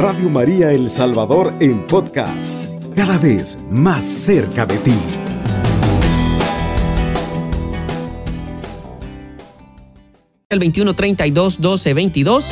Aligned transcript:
Radio 0.00 0.30
María 0.30 0.70
El 0.70 0.90
Salvador 0.90 1.52
en 1.58 1.84
podcast, 1.84 2.64
cada 2.94 3.18
vez 3.18 3.58
más 3.68 4.06
cerca 4.06 4.64
de 4.64 4.78
ti. 4.78 4.94
El 10.50 10.60
2132 10.60 11.58
1222. 11.58 12.48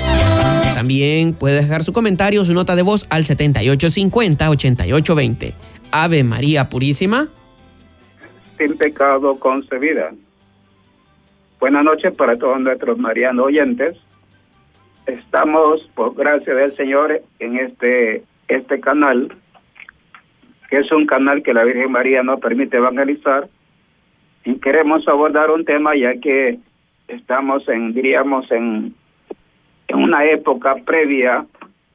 También 0.75 1.35
puede 1.35 1.63
dejar 1.63 1.85
su 1.85 1.93
comentario, 1.93 2.45
su 2.45 2.53
nota 2.53 2.75
de 2.75 2.83
voz 2.83 3.07
al 3.11 3.23
7850-8820. 3.23 5.53
Ave 5.93 6.25
María 6.25 6.69
Purísima. 6.69 7.29
Sin 8.59 8.77
pecado 8.77 9.39
concebida. 9.39 10.11
Buenas 11.61 11.85
noches 11.85 12.13
para 12.13 12.37
todos 12.37 12.61
nuestros 12.61 12.99
marianos 12.99 13.47
oyentes. 13.47 13.97
Estamos, 15.07 15.89
por 15.95 16.15
gracia 16.17 16.53
del 16.53 16.77
Señor, 16.77 17.23
en 17.39 17.57
este, 17.59 18.25
este 18.49 18.81
canal, 18.81 19.33
que 20.69 20.79
es 20.79 20.91
un 20.91 21.07
canal 21.07 21.45
que 21.45 21.55
la 21.55 21.63
Virgen 21.63 21.93
María 21.93 22.25
nos 22.25 22.41
permite 22.41 22.77
evangelizar. 22.77 23.49
Y 24.45 24.57
queremos 24.57 25.07
abordar 25.07 25.51
un 25.53 25.65
tema 25.65 25.95
ya 25.97 26.15
que 26.21 26.59
estamos 27.07 27.69
en, 27.69 27.95
diríamos, 27.95 28.51
en, 28.51 28.95
en 29.87 29.97
una 29.97 30.25
época 30.25 30.75
previa 30.85 31.47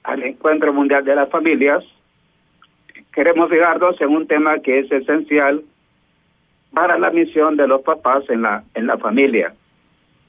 al 0.03 0.23
Encuentro 0.23 0.71
Mundial 0.71 1.03
de 1.03 1.15
las 1.15 1.29
Familias. 1.29 1.83
Queremos 3.13 3.49
fijarnos 3.49 3.99
en 3.99 4.09
un 4.09 4.25
tema 4.25 4.59
que 4.59 4.79
es 4.79 4.91
esencial 4.91 5.61
para 6.73 6.97
la 6.97 7.09
misión 7.09 7.57
de 7.57 7.67
los 7.67 7.81
papás 7.81 8.23
en 8.29 8.43
la, 8.43 8.63
en 8.73 8.87
la 8.87 8.97
familia, 8.97 9.53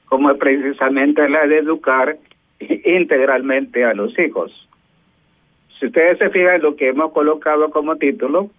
como 0.09 0.35
precisamente 0.35 1.29
la 1.29 1.47
de 1.47 1.59
educar 1.59 2.17
integralmente 2.85 3.83
a 3.83 3.93
los 3.93 4.17
hijos. 4.19 4.51
Si 5.79 5.87
ustedes 5.87 6.17
se 6.17 6.29
fijan 6.29 6.55
en 6.55 6.61
lo 6.61 6.75
que 6.75 6.89
hemos 6.89 7.11
colocado 7.11 7.69
como 7.69 7.95
título, 7.97 8.49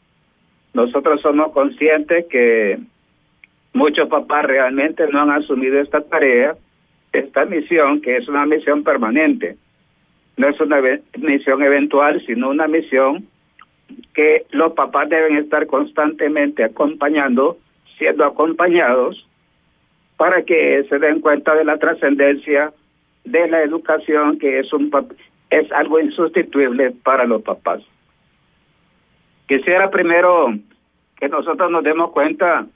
nosotros 0.75 1.21
somos 1.21 1.53
conscientes 1.53 2.27
que 2.29 2.79
muchos 3.73 4.09
papás 4.09 4.45
realmente 4.45 5.07
no 5.09 5.23
han 5.23 5.31
asumido 5.31 5.81
esta 5.81 6.01
tarea, 6.01 6.57
esta 7.13 7.45
misión, 7.45 8.01
que 8.01 8.17
es 8.17 8.29
una 8.29 8.45
misión 8.45 8.83
permanente. 8.83 9.57
No 10.37 10.49
es 10.49 10.61
una 10.61 10.81
misión 11.19 11.63
eventual, 11.63 12.23
sino 12.27 12.51
una 12.51 12.67
misión 12.67 13.27
que 14.15 14.47
los 14.51 14.73
papás 14.73 15.09
deben 15.09 15.37
estar 15.37 15.67
constantemente 15.67 16.65
acompañando, 16.65 17.59
siendo 17.99 18.25
acompañados, 18.25 19.27
para 20.17 20.43
que 20.43 20.85
se 20.89 20.99
den 20.99 21.21
cuenta 21.21 21.55
de 21.55 21.65
la 21.65 21.79
trascendencia 21.79 22.73
de 23.25 23.49
la 23.49 23.63
educación, 23.63 24.39
que 24.39 24.61
es, 24.61 24.73
un, 24.73 24.91
es 25.51 25.73
algo 25.73 26.01
insustituible 26.01 26.93
para 27.03 27.25
los 27.25 27.43
papás. 27.43 27.83
Quisiera 29.49 29.91
primero 29.91 30.55
que 31.17 31.29
nosotros 31.29 31.71
nos 31.71 31.85
demos 31.85 32.11
cuenta 32.11 32.67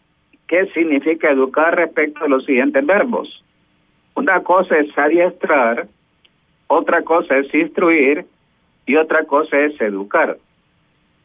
qué 0.46 0.66
significa 0.74 1.30
educar 1.30 1.76
respecto 1.76 2.24
a 2.24 2.28
los 2.28 2.44
siguientes 2.44 2.84
verbos. 2.84 3.44
Una 4.14 4.42
cosa 4.42 4.76
es 4.78 4.96
adiestrar, 4.96 5.86
otra 6.66 7.02
cosa 7.02 7.38
es 7.38 7.52
instruir 7.54 8.26
y 8.86 8.96
otra 8.96 9.24
cosa 9.24 9.58
es 9.60 9.80
educar. 9.80 10.36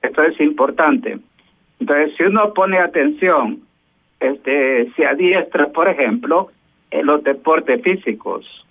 Esto 0.01 0.23
es 0.23 0.39
importante. 0.39 1.17
Entonces, 1.79 2.13
si 2.17 2.23
uno 2.23 2.53
pone 2.53 2.77
atención, 2.77 3.61
este, 4.19 4.91
se 4.95 5.05
adiestra, 5.05 5.67
por 5.67 5.87
ejemplo, 5.87 6.49
en 6.91 7.05
los 7.05 7.23
deportes 7.23 7.81
físicos, 7.81 8.62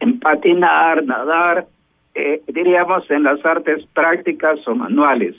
en 0.00 0.18
patinar, 0.18 1.04
nadar, 1.04 1.66
eh, 2.14 2.42
diríamos 2.48 3.08
en 3.10 3.22
las 3.22 3.44
artes 3.44 3.84
prácticas 3.94 4.58
o 4.66 4.74
manuales. 4.74 5.36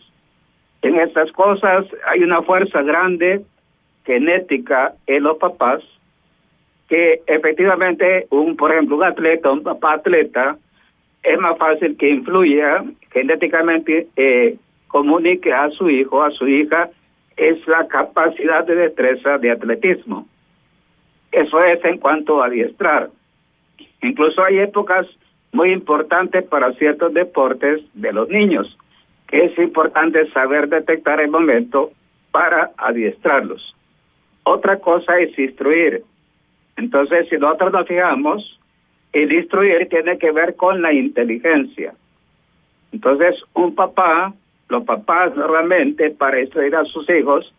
En 0.82 0.96
estas 1.00 1.32
cosas 1.34 1.86
hay 2.12 2.24
una 2.24 2.42
fuerza 2.42 2.82
grande 2.82 3.42
genética 4.06 4.94
en 5.06 5.24
los 5.24 5.38
papás 5.38 5.82
que 6.88 7.22
efectivamente 7.28 8.28
un 8.32 8.56
por 8.58 8.72
ejemplo 8.72 8.98
un 8.98 9.04
atleta 9.04 9.52
un 9.52 9.64
papá 9.64 9.94
atleta 9.94 10.58
es 11.24 11.40
más 11.40 11.58
fácil 11.58 11.96
que 11.98 12.10
influya 12.10 12.84
genéticamente 13.12 14.08
eh, 14.16 14.58
comunique 14.88 15.54
a 15.54 15.70
su 15.70 15.90
hijo 15.90 16.24
a 16.24 16.32
su 16.32 16.48
hija 16.48 16.90
es 17.38 17.66
la 17.68 17.88
capacidad 17.88 18.66
de 18.66 18.76
destreza 18.76 19.38
de 19.38 19.52
atletismo 19.52 20.28
eso 21.32 21.64
es 21.64 21.84
en 21.86 21.98
cuanto 22.00 22.42
a 22.42 22.48
adiestrar 22.48 23.10
incluso 24.02 24.44
hay 24.44 24.60
épocas 24.60 25.08
muy 25.52 25.72
importantes 25.72 26.44
para 26.46 26.74
ciertos 26.74 27.14
deportes 27.14 27.82
de 27.94 28.14
los 28.14 28.30
niños 28.30 28.78
que 29.28 29.46
es 29.46 29.58
importante 29.58 30.30
saber 30.32 30.68
detectar 30.68 31.22
el 31.22 31.30
momento 31.30 31.92
para 32.32 32.72
adiestrarlos 32.78 33.76
otra 34.44 34.78
cosa 34.78 35.20
es 35.20 35.38
instruir. 35.38 36.04
Entonces, 36.78 37.28
si 37.30 37.38
nosotros 37.38 37.72
nos 37.74 37.88
fijamos, 37.88 38.60
el 39.14 39.32
instruir 39.32 39.88
tiene 39.90 40.18
que 40.18 40.32
ver 40.32 40.56
con 40.56 40.82
la 40.82 40.94
inteligencia. 40.94 41.94
Entonces, 42.92 43.36
un 43.54 43.76
papá, 43.76 44.34
los 44.70 44.84
papás 44.84 45.36
normalmente 45.36 46.12
para 46.12 46.40
instruir 46.40 46.76
a 46.76 46.86
sus 46.86 47.10
hijos, 47.10 47.54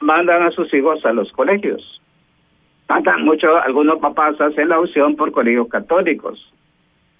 mandan 0.00 0.42
a 0.42 0.50
sus 0.50 0.72
hijos 0.74 1.04
a 1.04 1.12
los 1.12 1.30
colegios. 1.32 2.00
Mandan 2.92 3.24
mucho, 3.24 3.56
algunos 3.56 4.00
papás 4.00 4.38
hacen 4.38 4.68
la 4.68 4.78
opción 4.78 5.16
por 5.16 5.32
colegios 5.32 5.68
católicos. 5.68 6.52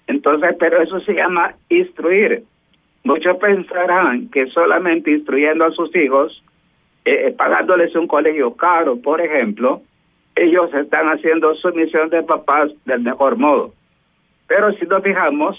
Entonces, 0.05 0.55
pero 0.59 0.79
eso 0.79 0.99
se 0.99 1.13
llama 1.13 1.55
instruir. 1.67 2.43
Muchos 3.03 3.37
pensarán 3.37 4.29
que 4.29 4.45
solamente 4.47 5.09
instruyendo 5.09 5.65
a 5.65 5.71
sus 5.71 5.95
hijos 5.95 6.43
eh, 7.05 7.33
pagándoles 7.35 7.95
un 7.95 8.05
colegio 8.05 8.55
caro, 8.55 8.97
por 8.97 9.19
ejemplo, 9.19 9.81
ellos 10.35 10.71
están 10.75 11.07
haciendo 11.07 11.55
su 11.55 11.69
misión 11.73 12.09
de 12.09 12.21
papás 12.21 12.69
del 12.85 13.01
mejor 13.01 13.37
modo. 13.37 13.73
Pero 14.47 14.73
si 14.73 14.85
nos 14.85 15.01
fijamos, 15.01 15.57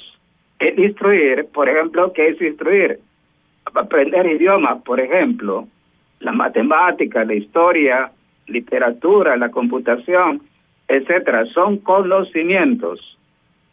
el 0.61 0.79
instruir, 0.79 1.49
por 1.53 1.69
ejemplo, 1.69 2.13
¿qué 2.13 2.29
es 2.29 2.41
instruir? 2.41 3.01
Aprender 3.75 4.27
idiomas, 4.27 4.81
por 4.83 5.01
ejemplo, 5.01 5.67
la 6.21 6.31
matemática, 6.31 7.25
la 7.25 7.35
historia, 7.35 8.13
literatura, 8.47 9.37
la 9.37 9.51
computación, 9.51 10.43
etcétera, 10.89 11.47
son 11.47 11.79
conocimientos. 11.79 13.19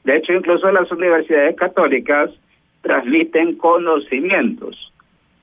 De 0.04 0.18
hecho, 0.18 0.34
incluso 0.34 0.72
las 0.72 0.92
universidades 0.92 1.56
católicas 1.56 2.32
transmiten 2.82 3.56
conocimientos. 3.58 4.92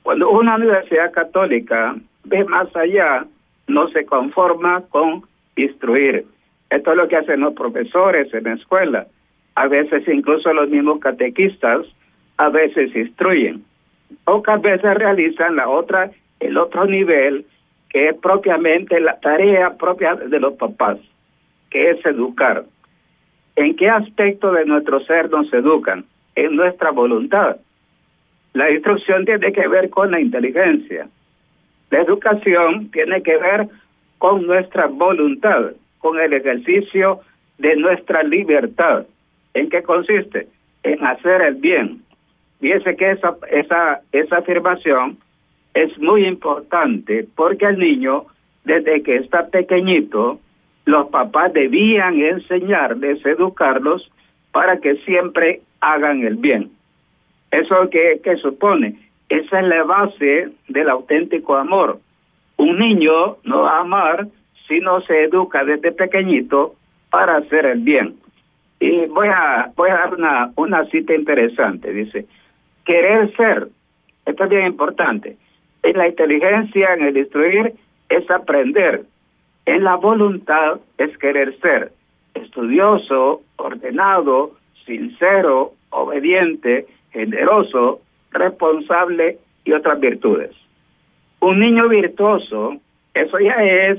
Cuando 0.03 0.31
una 0.31 0.57
universidad 0.57 1.13
católica 1.13 1.97
ve 2.25 2.45
más 2.45 2.75
allá, 2.75 3.27
no 3.67 3.89
se 3.89 4.07
conforma 4.07 4.83
con 4.89 5.23
instruir. 5.57 6.25
Esto 6.71 6.91
es 6.93 6.97
lo 6.97 7.09
que 7.09 7.17
hacen 7.17 7.41
los 7.41 7.55
profesores 7.55 8.33
en 8.35 8.45
la 8.45 8.55
escuela. 8.55 9.07
A 9.55 9.69
veces 9.69 10.07
incluso 10.09 10.53
los 10.53 10.69
mismos 10.69 11.01
catequistas, 11.01 11.87
a 12.37 12.49
veces 12.49 12.95
instruyen. 12.95 13.65
Pocas 14.25 14.61
veces 14.63 14.95
realizan 14.95 15.57
la 15.57 15.69
otra, 15.69 16.11
el 16.41 16.57
otro 16.57 16.87
nivel, 16.87 17.45
que 17.91 18.09
es 18.09 18.17
propiamente 18.17 19.01
la 19.01 19.19
tarea 19.21 19.77
propia 19.77 20.15
de 20.15 20.41
los 20.41 20.55
papás, 20.55 20.99
que 21.71 21.91
es 21.91 22.05
educar. 22.05 22.65
¿En 23.57 23.77
qué 23.77 23.89
aspecto 23.89 24.53
de 24.53 24.65
nuestro 24.65 25.01
ser 25.01 25.31
nos 25.31 25.53
educan? 25.53 26.05
En 26.37 26.55
nuestra 26.55 26.91
voluntad. 26.91 27.57
La 28.53 28.71
instrucción 28.71 29.25
tiene 29.25 29.53
que 29.53 29.67
ver 29.67 29.91
con 29.91 30.11
la 30.11 30.21
inteligencia. 30.21 31.09
La 31.91 32.03
educación 32.03 32.91
tiene 32.91 33.23
que 33.23 33.37
ver 33.37 33.69
con 34.19 34.47
nuestra 34.47 34.87
voluntad, 34.87 35.73
con 35.99 36.21
el 36.21 36.33
ejercicio 36.33 37.21
de 37.59 37.77
nuestra 37.77 38.23
libertad. 38.23 39.07
¿En 39.55 39.69
qué 39.71 39.83
consiste? 39.83 40.49
En 40.83 41.05
hacer 41.05 41.43
el 41.43 41.55
bien. 41.57 42.03
Fíjese 42.61 42.97
que 42.97 43.13
esa, 43.13 43.37
esa, 43.51 44.01
esa 44.13 44.37
afirmación 44.39 45.19
es 45.83 45.97
muy 45.99 46.27
importante 46.27 47.27
porque 47.37 47.67
el 47.67 47.79
niño, 47.79 48.25
desde 48.65 49.03
que 49.05 49.17
está 49.17 49.47
pequeñito, 49.47 50.41
los 50.85 51.09
papás 51.09 51.53
debían 51.53 52.21
enseñarles, 52.21 53.25
educarlos 53.25 54.11
para 54.51 54.79
que 54.79 54.97
siempre 55.07 55.61
hagan 55.81 56.25
el 56.25 56.35
bien. 56.35 56.71
¿Eso 57.53 57.89
qué, 57.91 58.21
qué 58.25 58.37
supone? 58.37 58.99
Esa 59.29 59.61
es 59.61 59.67
la 59.69 59.85
base 59.85 60.49
del 60.67 60.89
auténtico 60.89 61.55
amor. 61.55 62.01
Un 62.57 62.79
niño 62.79 63.37
no 63.45 63.63
va 63.63 63.77
a 63.77 63.81
amar 63.81 64.27
si 64.67 64.81
no 64.81 65.01
se 65.03 65.25
educa 65.25 65.65
desde 65.65 65.93
pequeñito 65.93 66.75
para 67.11 67.37
hacer 67.37 67.67
el 67.67 67.81
bien. 67.81 68.17
Y 68.81 69.07
voy 69.07 69.29
a, 69.29 69.71
voy 69.77 69.91
a 69.91 69.95
dar 69.95 70.15
una, 70.15 70.51
una 70.57 70.85
cita 70.87 71.15
interesante. 71.15 71.93
Dice, 71.93 72.27
querer 72.85 73.33
ser, 73.37 73.69
esto 74.27 74.45
es 74.45 74.51
bien 74.51 74.67
importante. 74.67 75.37
En 75.83 75.97
la 75.97 76.09
inteligencia, 76.09 76.95
en 76.95 77.03
el 77.03 77.17
instruir, 77.17 77.75
es 78.09 78.31
aprender. 78.31 79.03
En 79.67 79.85
la 79.85 79.97
voluntad 79.97 80.81
es 80.99 81.17
querer 81.19 81.59
ser 81.61 81.93
estudioso, 82.35 83.43
ordenado, 83.57 84.53
sincero, 84.87 85.73
obediente, 85.91 86.87
generoso, 87.13 88.01
responsable 88.31 89.39
y 89.65 89.73
otras 89.73 90.01
virtudes. 90.01 90.51
Un 91.41 91.61
niño 91.61 91.89
virtuoso, 91.89 92.77
eso 93.15 93.39
ya 93.39 93.55
es 93.63 93.99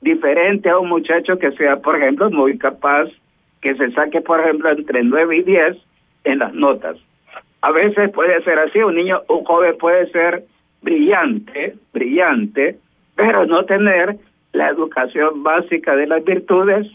diferente 0.00 0.70
a 0.70 0.78
un 0.78 0.88
muchacho 0.88 1.38
que 1.38 1.52
sea, 1.52 1.76
por 1.76 1.96
ejemplo, 1.96 2.30
muy 2.30 2.58
capaz, 2.58 3.08
que 3.60 3.74
se 3.74 3.90
saque, 3.92 4.20
por 4.20 4.40
ejemplo, 4.40 4.70
entre 4.70 5.02
9 5.02 5.36
y 5.36 5.42
10 5.42 5.76
en 6.24 6.38
las 6.38 6.54
notas. 6.54 6.96
A 7.62 7.72
veces 7.72 8.10
puede 8.10 8.42
ser 8.42 8.58
así, 8.58 8.78
un 8.78 8.94
niño, 8.94 9.20
un 9.28 9.44
joven 9.44 9.76
puede 9.78 10.10
ser 10.10 10.44
brillante, 10.82 11.74
brillante, 11.92 12.78
pero 13.14 13.46
no 13.46 13.64
tener 13.64 14.16
la 14.52 14.68
educación 14.68 15.42
básica 15.42 15.94
de 15.94 16.06
las 16.06 16.24
virtudes 16.24 16.86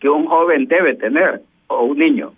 que 0.00 0.08
un 0.08 0.26
joven 0.26 0.66
debe 0.66 0.94
tener 0.94 1.40
o 1.68 1.84
un 1.84 1.98
niño. 1.98 2.32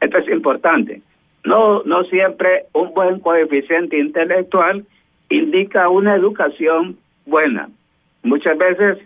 Esto 0.00 0.18
es 0.18 0.28
importante. 0.28 1.02
No, 1.44 1.82
no 1.84 2.04
siempre 2.04 2.64
un 2.72 2.92
buen 2.92 3.20
coeficiente 3.20 3.98
intelectual 3.98 4.84
indica 5.28 5.88
una 5.88 6.14
educación 6.14 6.96
buena. 7.26 7.68
Muchas 8.22 8.58
veces 8.58 8.98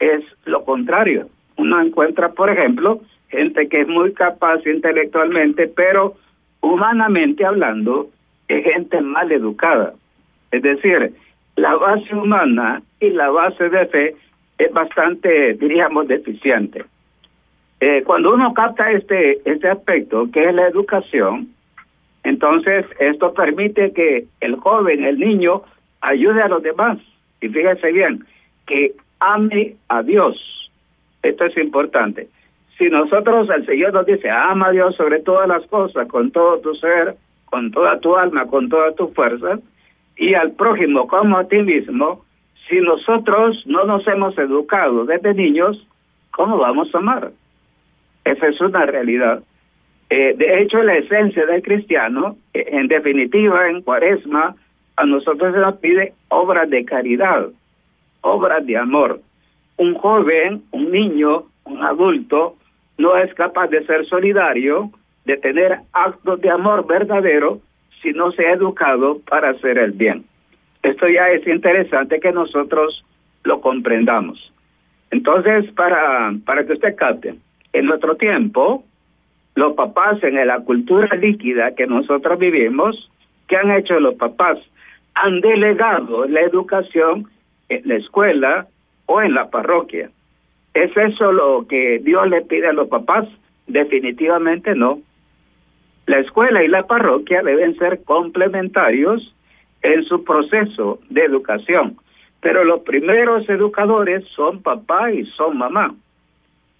es 0.00 0.22
lo 0.44 0.64
contrario. 0.64 1.28
Uno 1.56 1.80
encuentra, 1.80 2.30
por 2.30 2.50
ejemplo, 2.50 3.00
gente 3.28 3.68
que 3.68 3.82
es 3.82 3.88
muy 3.88 4.12
capaz 4.12 4.66
intelectualmente, 4.66 5.68
pero 5.68 6.14
humanamente 6.60 7.44
hablando, 7.44 8.08
es 8.48 8.64
gente 8.64 9.00
mal 9.00 9.30
educada. 9.32 9.94
Es 10.50 10.62
decir, 10.62 11.12
la 11.56 11.74
base 11.76 12.14
humana 12.14 12.82
y 13.00 13.10
la 13.10 13.30
base 13.30 13.68
de 13.68 13.86
fe 13.86 14.16
es 14.58 14.72
bastante, 14.72 15.54
diríamos, 15.54 16.08
deficiente. 16.08 16.84
Eh, 17.80 18.02
cuando 18.04 18.34
uno 18.34 18.52
capta 18.54 18.90
este, 18.90 19.40
este 19.44 19.68
aspecto, 19.68 20.28
que 20.32 20.48
es 20.48 20.54
la 20.54 20.66
educación, 20.66 21.48
entonces 22.24 22.86
esto 22.98 23.32
permite 23.32 23.92
que 23.92 24.26
el 24.40 24.56
joven, 24.56 25.04
el 25.04 25.18
niño, 25.18 25.62
ayude 26.00 26.42
a 26.42 26.48
los 26.48 26.62
demás. 26.62 26.98
Y 27.40 27.48
fíjese 27.48 27.92
bien, 27.92 28.24
que 28.66 28.92
ame 29.20 29.76
a 29.88 30.02
Dios. 30.02 30.36
Esto 31.22 31.44
es 31.44 31.56
importante. 31.56 32.28
Si 32.76 32.88
nosotros, 32.88 33.48
el 33.50 33.66
Señor 33.66 33.92
nos 33.92 34.06
dice, 34.06 34.30
ama 34.30 34.68
a 34.68 34.72
Dios 34.72 34.96
sobre 34.96 35.20
todas 35.20 35.48
las 35.48 35.66
cosas, 35.66 36.06
con 36.08 36.30
todo 36.30 36.58
tu 36.60 36.74
ser, 36.74 37.16
con 37.46 37.70
toda 37.70 37.98
tu 38.00 38.16
alma, 38.16 38.46
con 38.46 38.68
toda 38.68 38.92
tu 38.92 39.08
fuerza, 39.08 39.58
y 40.18 40.34
al 40.34 40.52
prójimo 40.52 41.06
como 41.06 41.38
a 41.38 41.44
ti 41.44 41.62
mismo, 41.62 42.24
si 42.68 42.80
nosotros 42.80 43.62
no 43.66 43.84
nos 43.84 44.06
hemos 44.08 44.36
educado 44.36 45.04
desde 45.06 45.32
niños, 45.32 45.86
¿cómo 46.32 46.58
vamos 46.58 46.94
a 46.94 46.98
amar? 46.98 47.30
Esa 48.24 48.48
es 48.48 48.60
una 48.60 48.84
realidad. 48.84 49.42
Eh, 50.10 50.34
de 50.36 50.60
hecho, 50.60 50.82
la 50.82 50.96
esencia 50.96 51.46
del 51.46 51.62
cristiano, 51.62 52.36
eh, 52.52 52.66
en 52.72 52.88
definitiva, 52.88 53.68
en 53.68 53.82
cuaresma, 53.82 54.56
a 54.96 55.06
nosotros 55.06 55.54
se 55.54 55.60
nos 55.60 55.76
pide 55.76 56.14
obras 56.28 56.68
de 56.68 56.84
caridad, 56.84 57.46
obras 58.22 58.66
de 58.66 58.76
amor. 58.76 59.20
Un 59.76 59.94
joven, 59.94 60.64
un 60.72 60.90
niño, 60.90 61.44
un 61.64 61.82
adulto, 61.84 62.56
no 62.98 63.16
es 63.16 63.32
capaz 63.34 63.68
de 63.68 63.86
ser 63.86 64.04
solidario, 64.06 64.90
de 65.24 65.36
tener 65.36 65.78
actos 65.92 66.40
de 66.40 66.50
amor 66.50 66.86
verdadero, 66.86 67.60
si 68.02 68.10
no 68.12 68.32
se 68.32 68.46
ha 68.46 68.52
educado 68.52 69.20
para 69.20 69.50
hacer 69.50 69.78
el 69.78 69.92
bien. 69.92 70.24
Esto 70.82 71.08
ya 71.08 71.28
es 71.30 71.46
interesante 71.46 72.20
que 72.20 72.32
nosotros 72.32 73.04
lo 73.44 73.60
comprendamos. 73.60 74.52
Entonces, 75.10 75.70
para, 75.72 76.32
para 76.44 76.64
que 76.66 76.74
usted 76.74 76.96
capte, 76.96 77.34
en 77.72 77.86
nuestro 77.86 78.16
tiempo, 78.16 78.84
los 79.54 79.74
papás 79.74 80.22
en 80.22 80.34
la 80.46 80.60
cultura 80.60 81.14
líquida 81.16 81.74
que 81.74 81.86
nosotros 81.86 82.38
vivimos, 82.38 83.10
¿qué 83.48 83.56
han 83.56 83.70
hecho 83.72 83.98
los 83.98 84.14
papás? 84.14 84.58
Han 85.14 85.40
delegado 85.40 86.26
la 86.26 86.42
educación 86.42 87.28
en 87.68 87.82
la 87.84 87.96
escuela 87.96 88.66
o 89.06 89.20
en 89.20 89.34
la 89.34 89.50
parroquia. 89.50 90.10
¿Es 90.74 90.96
eso 90.96 91.32
lo 91.32 91.66
que 91.66 91.98
Dios 91.98 92.28
le 92.28 92.42
pide 92.42 92.68
a 92.68 92.72
los 92.72 92.88
papás? 92.88 93.26
Definitivamente 93.66 94.74
no. 94.74 95.00
La 96.08 96.20
escuela 96.20 96.64
y 96.64 96.68
la 96.68 96.86
parroquia 96.86 97.42
deben 97.42 97.76
ser 97.76 98.02
complementarios 98.02 99.34
en 99.82 100.04
su 100.04 100.24
proceso 100.24 101.00
de 101.10 101.22
educación, 101.22 101.98
pero 102.40 102.64
los 102.64 102.80
primeros 102.80 103.46
educadores 103.46 104.24
son 104.34 104.62
papá 104.62 105.12
y 105.12 105.26
son 105.26 105.58
mamá. 105.58 105.94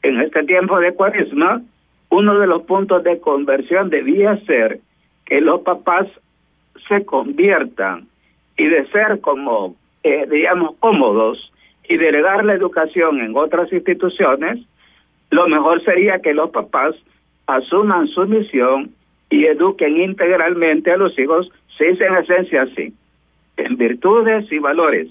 En 0.02 0.18
este 0.22 0.44
tiempo 0.44 0.80
de 0.80 0.94
cuaresma, 0.94 1.60
uno 2.08 2.38
de 2.38 2.46
los 2.46 2.62
puntos 2.62 3.04
de 3.04 3.20
conversión 3.20 3.90
debía 3.90 4.38
ser 4.46 4.80
que 5.26 5.42
los 5.42 5.60
papás 5.60 6.06
se 6.88 7.04
conviertan 7.04 8.08
y 8.56 8.64
de 8.64 8.86
ser 8.86 9.20
como, 9.20 9.76
eh, 10.04 10.26
digamos, 10.30 10.74
cómodos 10.78 11.52
y 11.86 11.98
delegar 11.98 12.46
la 12.46 12.54
educación 12.54 13.20
en 13.20 13.36
otras 13.36 13.70
instituciones, 13.74 14.58
lo 15.30 15.46
mejor 15.48 15.84
sería 15.84 16.20
que 16.20 16.32
los 16.32 16.48
papás 16.48 16.94
asuman 17.46 18.08
su 18.08 18.26
misión 18.26 18.94
y 19.30 19.46
eduquen 19.46 19.96
integralmente 19.96 20.90
a 20.92 20.96
los 20.96 21.18
hijos, 21.18 21.50
se 21.76 21.86
dice 21.86 22.04
en 22.04 22.16
esencia 22.16 22.62
así, 22.62 22.92
en 23.56 23.76
virtudes 23.76 24.50
y 24.50 24.58
valores. 24.58 25.08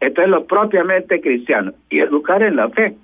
Esto 0.00 0.22
es 0.22 0.28
lo 0.28 0.44
propiamente 0.46 1.20
cristiano. 1.20 1.72
Y 1.88 2.00
educar 2.00 2.42
en 2.42 2.56
la 2.56 2.68
fe. 2.70 2.94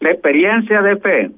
La 0.00 0.10
experiencia 0.10 0.82
de 0.82 0.96
fe, 0.96 1.30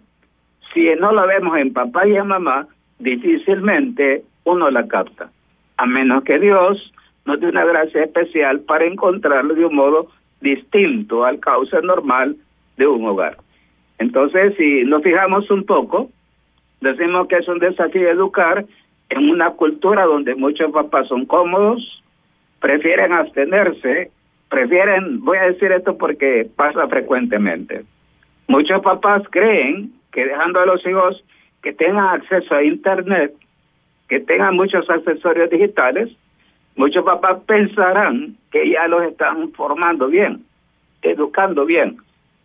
si 0.73 0.89
no 0.99 1.13
la 1.13 1.27
vemos 1.27 1.57
en 1.59 1.73
papá 1.73 2.07
y 2.09 2.17
en 2.17 2.27
mamá, 2.27 2.67
difícilmente 2.99 4.25
uno 4.45 4.71
la 4.71 4.87
capta. 4.89 5.31
A 5.77 5.87
menos 5.87 6.25
que 6.25 6.39
Dios 6.39 6.93
nos 7.27 7.39
dé 7.41 7.49
una 7.49 7.65
gracia 7.65 8.05
especial 8.05 8.61
para 8.61 8.87
encontrarlo 8.87 9.55
de 9.55 9.67
un 9.67 9.75
modo 9.75 10.09
distinto 10.41 11.25
al 11.25 11.39
causa 11.41 11.81
normal 11.81 12.37
de 12.77 12.87
un 12.87 13.05
hogar. 13.05 13.37
Entonces, 13.99 14.55
si 14.57 14.85
nos 14.85 15.03
fijamos 15.03 15.51
un 15.51 15.65
poco, 15.65 16.11
Decimos 16.81 17.29
que 17.29 17.37
es 17.37 17.49
un 17.49 17.59
desafío 17.59 18.09
educar 18.09 18.65
en 19.09 19.31
una 19.31 19.51
cultura 19.53 20.05
donde 20.05 20.35
muchos 20.35 20.71
papás 20.73 21.09
son 21.09 21.27
cómodos, 21.27 22.03
prefieren 22.61 23.13
abstenerse, 23.13 24.11
prefieren, 24.49 25.25
voy 25.25 25.39
a 25.39 25.47
decir 25.47 25.73
esto 25.73 25.97
porque 25.97 26.49
pasa 26.57 26.87
frecuentemente. 26.89 27.85
Muchos 28.49 28.81
papás 28.83 29.23
creen 29.31 29.93
que 30.13 30.25
dejando 30.25 30.61
a 30.61 30.67
los 30.67 30.85
hijos 30.87 31.23
que 31.63 31.73
tengan 31.73 32.21
acceso 32.21 32.55
a 32.55 32.63
Internet, 32.63 33.35
que 34.09 34.21
tengan 34.21 34.55
muchos 34.55 34.89
accesorios 34.89 35.51
digitales, 35.51 36.11
muchos 36.77 37.05
papás 37.05 37.39
pensarán 37.47 38.37
que 38.51 38.71
ya 38.71 38.87
los 38.87 39.03
están 39.03 39.51
formando 39.53 40.09
bien, 40.09 40.45
educando 41.03 41.65
bien. 41.65 41.99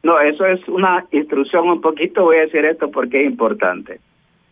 No, 0.04 0.20
eso 0.20 0.46
es 0.46 0.68
una 0.68 1.06
instrucción 1.12 1.70
un 1.70 1.82
poquito, 1.82 2.24
voy 2.24 2.38
a 2.38 2.42
decir 2.42 2.66
esto 2.66 2.90
porque 2.90 3.22
es 3.22 3.28
importante. 3.28 4.00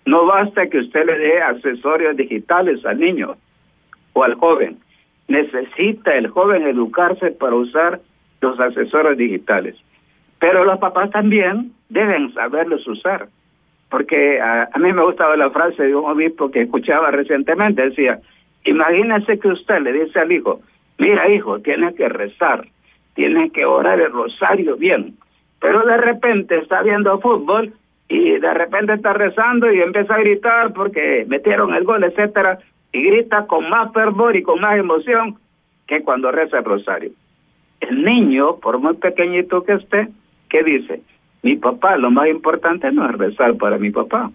No 0.09 0.25
basta 0.25 0.65
que 0.65 0.79
usted 0.79 1.05
le 1.05 1.19
dé 1.19 1.39
accesorios 1.39 2.17
digitales 2.17 2.83
al 2.83 2.99
niño 2.99 3.35
o 4.13 4.23
al 4.23 4.33
joven. 4.33 4.79
Necesita 5.27 6.09
el 6.13 6.29
joven 6.29 6.63
educarse 6.63 7.29
para 7.29 7.55
usar 7.55 7.99
los 8.41 8.59
accesorios 8.59 9.17
digitales. 9.17 9.75
Pero 10.39 10.65
los 10.65 10.79
papás 10.79 11.11
también 11.11 11.73
deben 11.89 12.33
saberlos 12.33 12.87
usar. 12.87 13.27
Porque 13.91 14.41
a, 14.41 14.71
mí 14.79 14.91
me 14.91 15.03
gustaba 15.03 15.37
la 15.37 15.51
frase 15.51 15.83
de 15.83 15.95
un 15.95 16.09
obispo 16.09 16.49
que 16.49 16.61
escuchaba 16.61 17.11
recientemente. 17.11 17.83
Decía, 17.83 18.19
imagínese 18.65 19.37
que 19.37 19.49
usted 19.49 19.79
le 19.81 19.93
dice 19.93 20.17
al 20.17 20.31
hijo, 20.31 20.61
mira 20.97 21.29
hijo, 21.29 21.59
tienes 21.59 21.93
que 21.93 22.09
rezar, 22.09 22.65
tienes 23.13 23.51
que 23.51 23.63
orar 23.63 23.99
el 23.99 24.11
rosario 24.11 24.75
bien. 24.75 25.17
Pero 25.61 25.85
de 25.85 25.97
repente 25.97 26.57
está 26.57 26.81
viendo 26.81 27.19
fútbol 27.19 27.73
y 28.09 28.39
de 28.39 28.53
repente 28.55 28.93
está 28.93 29.13
rezando 29.13 29.71
y 29.71 29.79
empieza 29.81 30.15
a 30.15 30.19
gritar 30.19 30.73
porque 30.73 31.25
metieron 31.27 31.75
el 31.75 31.83
gol, 31.83 32.03
etcétera, 32.03 32.57
y 32.91 33.03
grita 33.03 33.45
con 33.45 33.69
más 33.69 33.93
fervor 33.93 34.35
y 34.35 34.41
con 34.41 34.59
más 34.59 34.77
emoción 34.77 35.37
que 35.87 36.01
cuando 36.01 36.31
reza 36.31 36.57
el 36.57 36.65
rosario. 36.65 37.11
El 37.79 38.03
niño, 38.03 38.57
por 38.57 38.79
muy 38.79 38.95
pequeñito 38.95 39.63
que 39.63 39.73
esté, 39.73 40.09
¿qué 40.49 40.63
dice? 40.63 41.01
Mi 41.43 41.55
papá, 41.55 41.97
lo 41.97 42.09
más 42.09 42.27
importante 42.27 42.91
no 42.91 43.07
es 43.07 43.15
rezar 43.15 43.55
para 43.57 43.77
mi 43.77 43.91
papá. 43.91 44.31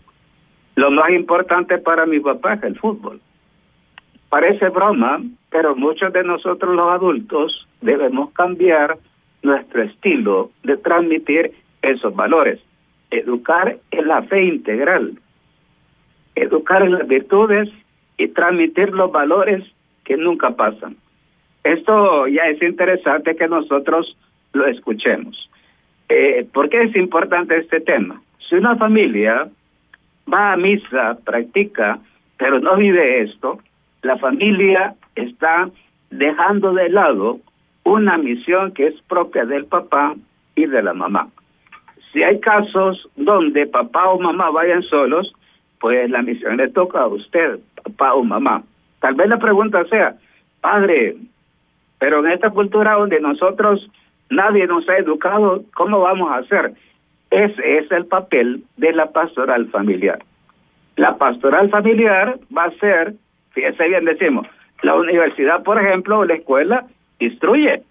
Lo 0.76 0.90
más 0.92 1.10
importante 1.10 1.78
para 1.78 2.06
mi 2.06 2.20
papá 2.20 2.54
es 2.54 2.62
el 2.62 2.78
fútbol. 2.78 3.20
Parece 4.28 4.68
broma, 4.68 5.20
pero 5.50 5.74
muchos 5.74 6.12
de 6.12 6.22
nosotros 6.22 6.74
los 6.74 6.90
adultos 6.90 7.66
debemos 7.80 8.30
cambiar 8.32 8.98
nuestro 9.42 9.82
estilo 9.82 10.52
de 10.62 10.76
transmitir 10.76 11.52
esos 11.82 12.14
valores 12.14 12.60
educar 13.18 13.76
en 13.90 14.09
la 14.09 14.23
fe 14.23 14.44
integral, 14.44 15.12
educar 16.35 16.83
en 16.83 16.92
las 16.92 17.06
virtudes 17.06 17.68
y 18.16 18.28
transmitir 18.28 18.90
los 18.90 19.11
valores 19.12 19.64
que 20.04 20.16
nunca 20.16 20.50
pasan. 20.50 20.97
Esto 21.62 22.26
ya 22.26 22.42
es 22.49 22.61
interesante 22.62 23.37
que 23.37 23.49
nosotros 23.49 24.16
lo 24.52 24.66
escuchemos. 24.66 25.49
Eh, 26.09 26.47
¿Por 26.52 26.68
qué 26.68 26.83
es 26.83 26.97
importante 26.97 27.56
este 27.56 27.80
tema? 27.80 28.21
Si 28.49 28.54
una 28.56 28.76
familia 28.76 29.49
va 30.30 30.52
a 30.52 30.56
misa, 30.56 31.18
practica 31.25 31.99
pero 32.37 32.61
no 32.61 32.76
vive 32.76 33.23
esto, 33.23 33.61
la 34.02 34.18
familia 34.18 34.94
está 35.14 35.71
dejando 36.11 36.73
de 36.73 36.88
lado 36.88 37.38
una 37.85 38.18
misión 38.18 38.73
que 38.73 38.88
es 38.88 39.00
propia 39.02 39.44
del 39.44 39.66
papá 39.66 40.14
y 40.56 40.66
de 40.66 40.83
la 40.83 40.94
mamá. 40.94 41.28
Si 42.14 42.23
hay 42.23 42.38
casos 42.38 43.09
donde 43.16 43.66
papá 43.66 44.09
o 44.11 44.21
mamá 44.21 44.49
vayan 44.50 44.83
solos, 44.85 45.35
pues 45.80 46.09
la 46.09 46.23
misión 46.23 46.59
le 46.59 46.68
toca 46.68 47.00
a 47.00 47.09
usted, 47.09 47.59
papá 47.83 48.14
o 48.14 48.23
mamá. 48.23 48.62
Tal 49.00 49.16
vez 49.16 49.28
la 49.28 49.38
pregunta 49.38 49.85
sea, 49.87 50.14
padre, 50.61 51.16
pero 51.99 52.25
en 52.25 52.30
esta 52.30 52.50
cultura 52.50 52.94
donde 52.94 53.18
nosotros 53.18 53.90
nadie 54.30 54.64
nos 54.68 54.88
ha 54.88 54.97
educado, 54.97 55.64
¿cómo 55.75 56.00
vamos 56.02 56.30
a 56.30 56.37
hacer? 56.37 56.75
Ese 57.30 57.78
es 57.78 57.90
el 57.90 58.06
papel 58.06 58.62
de 58.76 58.92
la 58.92 59.11
pastoral 59.11 59.66
familiar. 59.71 60.21
La 60.94 61.16
pastoral 61.16 61.68
familiar 61.68 62.38
va 62.56 62.66
a 62.66 62.78
ser, 62.78 63.14
fíjese 63.50 63.88
bien, 63.88 64.04
decimos, 64.04 64.47
la 64.83 64.94
universidad, 64.94 65.64
por 65.64 65.83
ejemplo, 65.83 66.21
o 66.21 66.25
la 66.25 66.35
escuela, 66.35 66.87
instruye, 67.18 67.83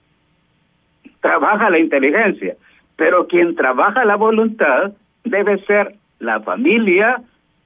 trabaja 1.20 1.70
la 1.70 1.80
inteligencia, 1.80 2.56
pero 2.95 3.27
quien 3.27 3.55
trabaja 3.55 4.05
la 4.05 4.15
voluntad 4.15 4.93
debe 5.23 5.59
ser 5.65 5.95
la 6.19 6.39
familia 6.41 7.21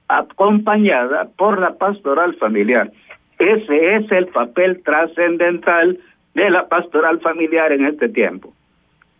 acompañada 0.08 1.28
por 1.36 1.60
la 1.60 1.74
pastoral 1.74 2.34
familiar. 2.36 2.90
Ese 3.38 3.96
es 3.96 4.10
el 4.10 4.26
papel 4.28 4.82
trascendental 4.82 5.98
de 6.34 6.50
la 6.50 6.68
pastoral 6.68 7.20
familiar 7.20 7.72
en 7.72 7.84
este 7.84 8.08
tiempo. 8.08 8.52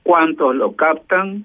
¿Cuántos 0.02 0.54
lo 0.56 0.74
captan? 0.74 1.44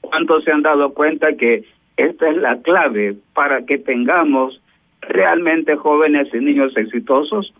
¿Cuántos 0.00 0.44
se 0.44 0.52
han 0.52 0.62
dado 0.62 0.94
cuenta 0.94 1.34
que 1.34 1.64
esta 1.96 2.28
es 2.28 2.36
la 2.36 2.60
clave 2.62 3.16
para 3.34 3.64
que 3.66 3.78
tengamos 3.78 4.60
realmente 5.00 5.76
jóvenes 5.76 6.28
y 6.32 6.38
niños 6.38 6.76
exitosos? 6.76 7.52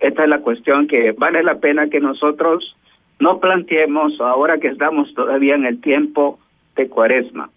Esta 0.00 0.24
es 0.24 0.28
la 0.28 0.40
cuestión 0.40 0.86
que 0.86 1.12
vale 1.12 1.42
la 1.42 1.56
pena 1.56 1.88
que 1.88 2.00
nosotros 2.00 2.76
no 3.24 3.40
planteemos 3.40 4.20
ahora 4.20 4.58
que 4.58 4.68
estamos 4.68 5.14
todavía 5.14 5.54
en 5.54 5.64
el 5.64 5.80
tiempo 5.80 6.38
de 6.76 6.90
cuaresma. 6.90 7.48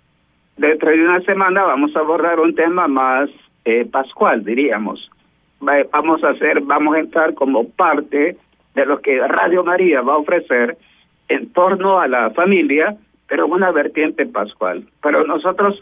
Dentro 0.56 0.92
de 0.92 1.04
una 1.04 1.20
semana 1.22 1.64
vamos 1.64 1.94
a 1.94 2.00
abordar 2.00 2.40
un 2.40 2.56
tema 2.56 2.88
más 2.88 3.30
eh, 3.66 3.84
pascual, 3.84 4.46
diríamos. 4.46 5.12
Vamos 5.60 6.24
a 6.24 6.30
hacer, 6.30 6.62
vamos 6.62 6.96
a 6.96 7.00
entrar 7.00 7.34
como 7.34 7.68
parte 7.68 8.38
de 8.76 8.86
lo 8.86 9.02
que 9.02 9.20
Radio 9.28 9.66
María 9.66 10.00
va 10.00 10.14
a 10.14 10.20
ofrecer 10.20 10.78
en 11.28 11.52
torno 11.52 12.00
a 12.00 12.08
la 12.08 12.30
familia, 12.30 12.96
pero 13.28 13.46
una 13.46 13.70
vertiente 13.72 14.26
pascual. 14.26 14.86
Pero 15.04 15.28
nosotros, 15.28 15.78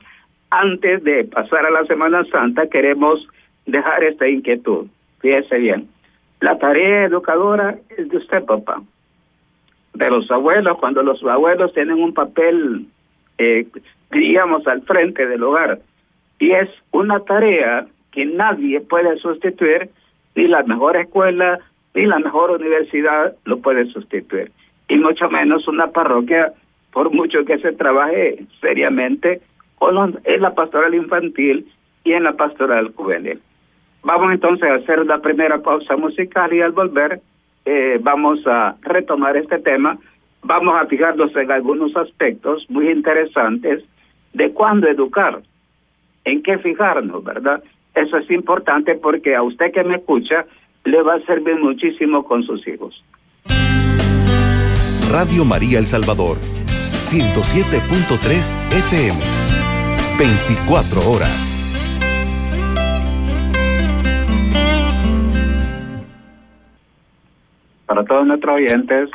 antes 0.50 1.04
de 1.04 1.25
pasar 1.25 1.63
a 1.63 1.70
la 1.70 1.86
Semana 1.86 2.25
Santa, 2.32 2.65
queremos 2.68 3.27
dejar 3.68 4.04
esta 4.04 4.27
inquietud. 4.27 4.88
Fíjese 5.20 5.60
bien, 5.60 5.88
la 6.42 6.58
tarea 6.58 7.04
educadora 7.04 7.75
es 7.96 8.10
de 8.10 8.18
usted, 8.18 8.44
papá, 8.46 8.82
de 9.96 10.10
los 10.10 10.30
abuelos, 10.30 10.78
cuando 10.78 11.04
los 11.04 11.24
abuelos 11.24 11.74
tienen 11.74 12.02
un 12.02 12.14
papel, 12.14 12.86
eh, 13.38 13.68
diríamos, 14.12 14.68
al 14.68 14.82
frente 14.84 15.25
del 15.25 15.44
hogar. 15.44 15.80
Y 16.40 16.52
es 16.52 16.70
una 16.92 17.20
tarea 17.22 17.88
que 18.12 18.25
nadie 18.25 18.82
puede 18.82 19.18
sustituir, 19.18 19.90
ni 20.36 20.48
la 20.48 20.64
mejor 20.64 20.98
escuela, 20.98 21.60
ni 21.94 22.06
la 22.06 22.20
mejor 22.20 22.52
universidad 22.52 23.36
lo 23.46 23.60
puede 23.60 23.86
sustituir. 23.88 24.52
Y 24.88 24.98
mucho 24.98 25.30
menos 25.30 25.68
una 25.68 25.88
parroquia, 25.88 26.54
por 26.92 27.12
mucho 27.12 27.44
que 27.46 27.58
se 27.60 27.72
trabaje 27.72 28.46
seriamente 28.62 29.42
con 29.78 30.20
en 30.24 30.42
la 30.42 30.54
pastoral 30.54 30.94
infantil 30.94 31.68
y 32.04 32.14
en 32.14 32.24
la 32.24 32.34
pastoral 32.34 32.94
juvenil. 32.96 33.40
Vamos 34.04 34.32
entonces 34.32 34.70
a 34.70 34.75
hacer 34.75 35.06
la 35.06 35.20
primera 35.20 35.60
pausa 35.60 35.98
musical 35.98 36.54
y 36.54 36.62
al 36.62 36.72
volver 36.72 37.22
eh, 37.66 38.00
vamos 38.02 38.40
a 38.46 38.76
retomar 38.82 39.36
este 39.38 39.60
tema. 39.60 39.98
Vamos 40.44 40.76
a 40.80 40.86
fijarnos 40.86 41.36
en 41.36 41.52
algunos 41.52 41.96
aspectos 41.98 42.66
muy 42.70 42.90
interesantes 42.90 43.84
de 44.34 44.52
cuándo 44.52 44.88
educar, 44.88 45.42
en 46.24 46.44
qué 46.44 46.60
fijarnos, 46.60 47.24
¿verdad? 47.24 47.64
Eso 47.96 48.18
es 48.18 48.30
importante 48.30 48.94
porque 48.96 49.36
a 49.36 49.42
usted 49.42 49.72
que 49.72 49.84
me 49.84 49.96
escucha 49.96 50.46
le 50.84 51.02
va 51.02 51.16
a 51.16 51.22
servir 51.22 51.56
muchísimo 51.56 52.24
con 52.24 52.44
sus 52.44 52.68
hijos. 52.68 53.04
Radio 55.12 55.46
María 55.46 55.80
El 55.80 55.86
Salvador, 55.86 56.38
107.3 56.38 58.52
FM, 58.72 59.20
24 60.20 61.10
horas. 61.10 61.55
Para 67.86 68.04
todos 68.04 68.25
nuestros 68.25 68.56
oyentes, 68.56 69.10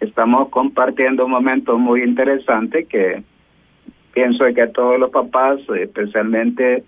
estamos 0.00 0.48
compartiendo 0.50 1.24
un 1.24 1.30
momento 1.30 1.78
muy 1.78 2.02
interesante 2.02 2.84
que 2.84 3.22
pienso 4.12 4.44
que 4.54 4.66
todos 4.68 4.98
los 4.98 5.10
papás, 5.10 5.60
especialmente 5.78 6.84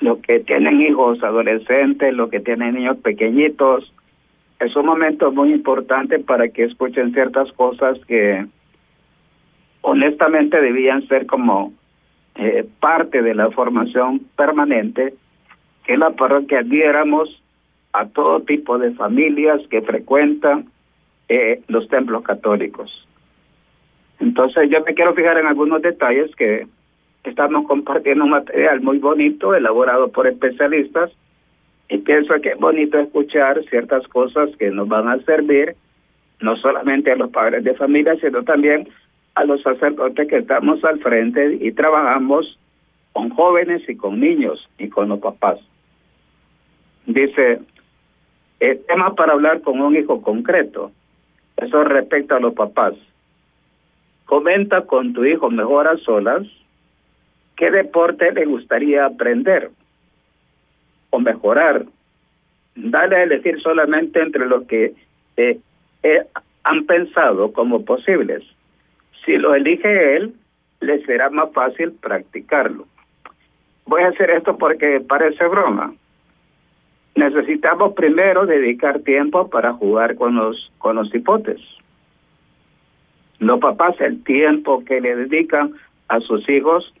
los 0.00 0.18
que 0.18 0.40
tienen 0.40 0.80
hijos 0.80 1.22
adolescentes, 1.22 2.14
los 2.14 2.30
que 2.30 2.40
tienen 2.40 2.74
niños 2.74 2.96
pequeñitos, 2.98 3.92
es 4.60 4.74
un 4.76 4.86
momento 4.86 5.32
muy 5.32 5.52
importante 5.52 6.18
para 6.18 6.48
que 6.48 6.64
escuchen 6.64 7.12
ciertas 7.12 7.50
cosas 7.52 7.98
que 8.06 8.46
honestamente 9.82 10.60
debían 10.60 11.06
ser 11.08 11.26
como 11.26 11.72
eh, 12.36 12.66
parte 12.80 13.22
de 13.22 13.34
la 13.34 13.50
formación 13.50 14.20
permanente 14.36 15.14
que 15.84 15.96
la 15.96 16.10
parroquia 16.10 16.62
diéramos 16.62 17.41
a 17.92 18.06
todo 18.06 18.40
tipo 18.40 18.78
de 18.78 18.92
familias 18.92 19.60
que 19.68 19.82
frecuentan 19.82 20.66
eh, 21.28 21.62
los 21.68 21.88
templos 21.88 22.22
católicos. 22.22 23.06
Entonces 24.20 24.70
yo 24.70 24.82
me 24.84 24.94
quiero 24.94 25.14
fijar 25.14 25.38
en 25.38 25.46
algunos 25.46 25.82
detalles 25.82 26.34
que 26.36 26.66
estamos 27.24 27.66
compartiendo 27.66 28.24
un 28.24 28.30
material 28.30 28.80
muy 28.80 28.98
bonito 28.98 29.54
elaborado 29.54 30.08
por 30.08 30.26
especialistas 30.26 31.10
y 31.88 31.98
pienso 31.98 32.34
que 32.40 32.50
es 32.50 32.58
bonito 32.58 32.98
escuchar 32.98 33.62
ciertas 33.64 34.06
cosas 34.08 34.50
que 34.58 34.70
nos 34.70 34.88
van 34.88 35.08
a 35.08 35.18
servir 35.24 35.76
no 36.40 36.56
solamente 36.56 37.12
a 37.12 37.16
los 37.16 37.30
padres 37.30 37.64
de 37.64 37.74
familia, 37.74 38.16
sino 38.20 38.42
también 38.42 38.88
a 39.34 39.44
los 39.44 39.62
sacerdotes 39.62 40.28
que 40.28 40.38
estamos 40.38 40.82
al 40.84 40.98
frente 41.00 41.58
y 41.60 41.72
trabajamos 41.72 42.58
con 43.12 43.30
jóvenes 43.30 43.82
y 43.88 43.96
con 43.96 44.20
niños 44.20 44.68
y 44.78 44.88
con 44.88 45.08
los 45.08 45.20
papás. 45.20 45.58
Dice, 47.06 47.60
el 48.70 48.84
tema 48.86 49.14
para 49.16 49.32
hablar 49.32 49.60
con 49.62 49.80
un 49.80 49.96
hijo 49.96 50.22
concreto. 50.22 50.92
Eso 51.56 51.82
respecto 51.82 52.36
a 52.36 52.40
los 52.40 52.54
papás. 52.54 52.94
Comenta 54.24 54.82
con 54.82 55.12
tu 55.12 55.24
hijo 55.24 55.50
mejor 55.50 55.88
a 55.88 55.96
solas 55.98 56.46
qué 57.56 57.72
deporte 57.72 58.30
le 58.32 58.44
gustaría 58.44 59.04
aprender 59.04 59.70
o 61.10 61.18
mejorar. 61.18 61.86
Dale 62.76 63.16
a 63.16 63.22
elegir 63.24 63.60
solamente 63.60 64.22
entre 64.22 64.46
los 64.46 64.64
que 64.66 64.94
eh, 65.36 65.58
eh, 66.04 66.22
han 66.62 66.86
pensado 66.86 67.52
como 67.52 67.84
posibles. 67.84 68.44
Si 69.24 69.36
lo 69.38 69.56
elige 69.56 70.16
él, 70.16 70.34
le 70.80 71.04
será 71.04 71.30
más 71.30 71.52
fácil 71.52 71.92
practicarlo. 71.92 72.86
Voy 73.86 74.02
a 74.02 74.08
hacer 74.08 74.30
esto 74.30 74.56
porque 74.56 75.00
parece 75.00 75.46
broma, 75.48 75.94
necesitamos 77.14 77.94
primero 77.94 78.46
dedicar 78.46 79.00
tiempo 79.00 79.48
para 79.48 79.72
jugar 79.74 80.16
con 80.16 80.36
los 80.36 80.70
con 80.78 80.96
los 80.96 81.14
hipotes. 81.14 81.60
Los 83.38 83.58
papás 83.60 84.00
el 84.00 84.22
tiempo 84.22 84.84
que 84.84 85.00
le 85.00 85.16
dedican 85.16 85.72
a 86.08 86.20
sus 86.20 86.48
hijos 86.48 86.92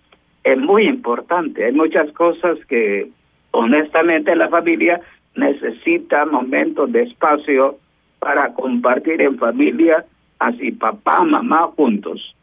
es 0.44 0.58
muy 0.58 0.86
importante. 0.86 1.64
Hay 1.64 1.72
muchas 1.72 2.10
cosas 2.12 2.58
que 2.66 3.08
honestamente 3.52 4.34
la 4.34 4.48
familia 4.48 5.00
necesita 5.36 6.26
momentos 6.26 6.90
de 6.92 7.02
espacio 7.02 7.78
para 8.18 8.52
compartir 8.54 9.22
en 9.22 9.38
familia, 9.38 10.04
así 10.38 10.72
papá, 10.72 11.22
mamá 11.22 11.68
juntos. 11.76 12.34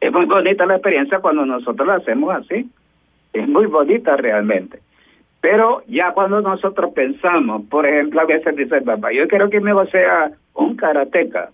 Es 0.00 0.12
muy 0.12 0.26
bonita 0.26 0.66
la 0.66 0.74
experiencia 0.74 1.18
cuando 1.18 1.44
nosotros 1.44 1.86
la 1.86 1.96
hacemos 1.96 2.34
así. 2.34 2.68
Es 3.32 3.48
muy 3.48 3.66
bonita 3.66 4.16
realmente. 4.16 4.80
Pero 5.40 5.82
ya 5.86 6.12
cuando 6.12 6.40
nosotros 6.40 6.92
pensamos, 6.94 7.62
por 7.70 7.86
ejemplo, 7.88 8.20
a 8.20 8.24
veces 8.24 8.56
dice 8.56 8.80
papá, 8.80 9.12
yo 9.12 9.28
quiero 9.28 9.48
que 9.48 9.60
mi 9.60 9.70
hijo 9.70 9.86
sea 9.86 10.32
un 10.54 10.76
karateca, 10.76 11.50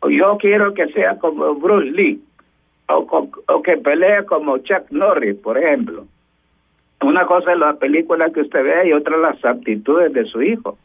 o 0.00 0.10
yo 0.10 0.36
quiero 0.38 0.74
que 0.74 0.88
sea 0.88 1.18
como 1.18 1.54
Bruce 1.54 1.90
Lee, 1.92 2.20
o, 2.88 3.62
que 3.62 3.76
pelee 3.76 4.24
como 4.24 4.58
Chuck 4.58 4.90
Norris, 4.90 5.36
por 5.36 5.56
ejemplo. 5.56 6.06
Una 7.00 7.26
cosa 7.26 7.52
es 7.52 7.58
la 7.58 7.74
película 7.74 8.30
que 8.30 8.40
usted 8.40 8.62
ve 8.62 8.88
y 8.88 8.92
otra 8.92 9.16
las 9.16 9.44
aptitudes 9.44 10.12
de 10.12 10.24
su 10.24 10.42
hijo. 10.42 10.76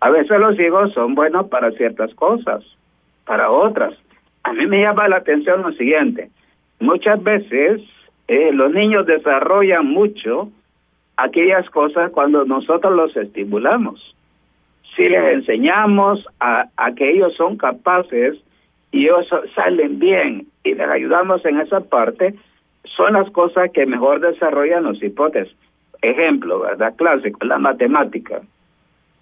A 0.00 0.10
veces 0.10 0.38
los 0.38 0.58
hijos 0.60 0.92
son 0.92 1.14
buenos 1.14 1.48
para 1.48 1.70
ciertas 1.72 2.14
cosas, 2.14 2.62
para 3.24 3.50
otras. 3.50 3.94
A 4.44 4.52
mí 4.52 4.66
me 4.66 4.82
llama 4.82 5.08
la 5.08 5.16
atención 5.16 5.62
lo 5.62 5.72
siguiente. 5.72 6.30
Muchas 6.78 7.22
veces 7.22 7.82
eh, 8.28 8.52
los 8.52 8.72
niños 8.72 9.06
desarrollan 9.06 9.86
mucho 9.86 10.50
aquellas 11.18 11.68
cosas 11.70 12.12
cuando 12.12 12.44
nosotros 12.44 12.94
los 12.94 13.14
estimulamos. 13.16 14.14
Si 14.96 15.08
les 15.08 15.34
enseñamos 15.34 16.24
a, 16.40 16.68
que 16.96 17.10
ellos 17.10 17.34
son 17.36 17.56
capaces 17.56 18.36
y 18.92 19.04
ellos 19.04 19.26
salen 19.54 19.98
bien 19.98 20.46
y 20.64 20.74
les 20.74 20.88
ayudamos 20.88 21.44
en 21.44 21.60
esa 21.60 21.80
parte, 21.80 22.34
son 22.96 23.14
las 23.14 23.28
cosas 23.30 23.70
que 23.72 23.84
mejor 23.84 24.20
desarrollan 24.20 24.84
los 24.84 25.02
hipótesis. 25.02 25.54
Ejemplo, 26.02 26.60
¿verdad? 26.60 26.94
Clásico, 26.96 27.44
la 27.44 27.58
matemática. 27.58 28.40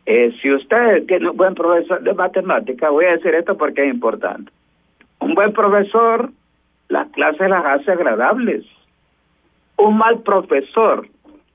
Eh, 0.05 0.37
si 0.41 0.53
usted 0.53 1.07
tiene 1.07 1.31
un 1.31 1.37
buen 1.37 1.55
profesor 1.55 2.03
de 2.03 2.13
matemática, 2.13 2.91
voy 2.91 3.07
a 3.07 3.13
decir 3.13 3.35
esto 3.35 3.57
porque 3.57 3.85
es 3.85 3.93
importante. 3.93 4.53
Un 5.19 5.35
buen 5.35 5.53
profesor, 5.55 6.31
las 6.89 7.09
clases 7.09 7.49
las 7.49 7.65
hace 7.65 7.91
agradables. 7.91 8.67
Un 9.79 9.97
mal 9.97 10.21
profesor, 10.21 11.09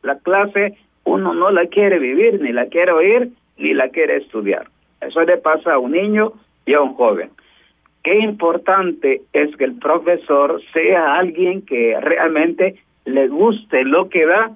la 0.03 0.17
clase 0.19 0.77
uno 1.03 1.33
no 1.33 1.51
la 1.51 1.65
quiere 1.67 1.99
vivir, 1.99 2.41
ni 2.41 2.51
la 2.51 2.67
quiere 2.67 2.91
oír, 2.91 3.29
ni 3.57 3.73
la 3.73 3.89
quiere 3.89 4.17
estudiar. 4.17 4.67
Eso 5.01 5.21
le 5.21 5.37
pasa 5.37 5.73
a 5.73 5.79
un 5.79 5.91
niño 5.91 6.33
y 6.65 6.73
a 6.73 6.81
un 6.81 6.93
joven. 6.93 7.29
Qué 8.03 8.17
importante 8.19 9.21
es 9.33 9.55
que 9.57 9.63
el 9.63 9.75
profesor 9.75 10.61
sea 10.73 11.15
alguien 11.15 11.63
que 11.63 11.97
realmente 11.99 12.75
le 13.05 13.27
guste 13.27 13.83
lo 13.83 14.09
que 14.09 14.25
da 14.25 14.51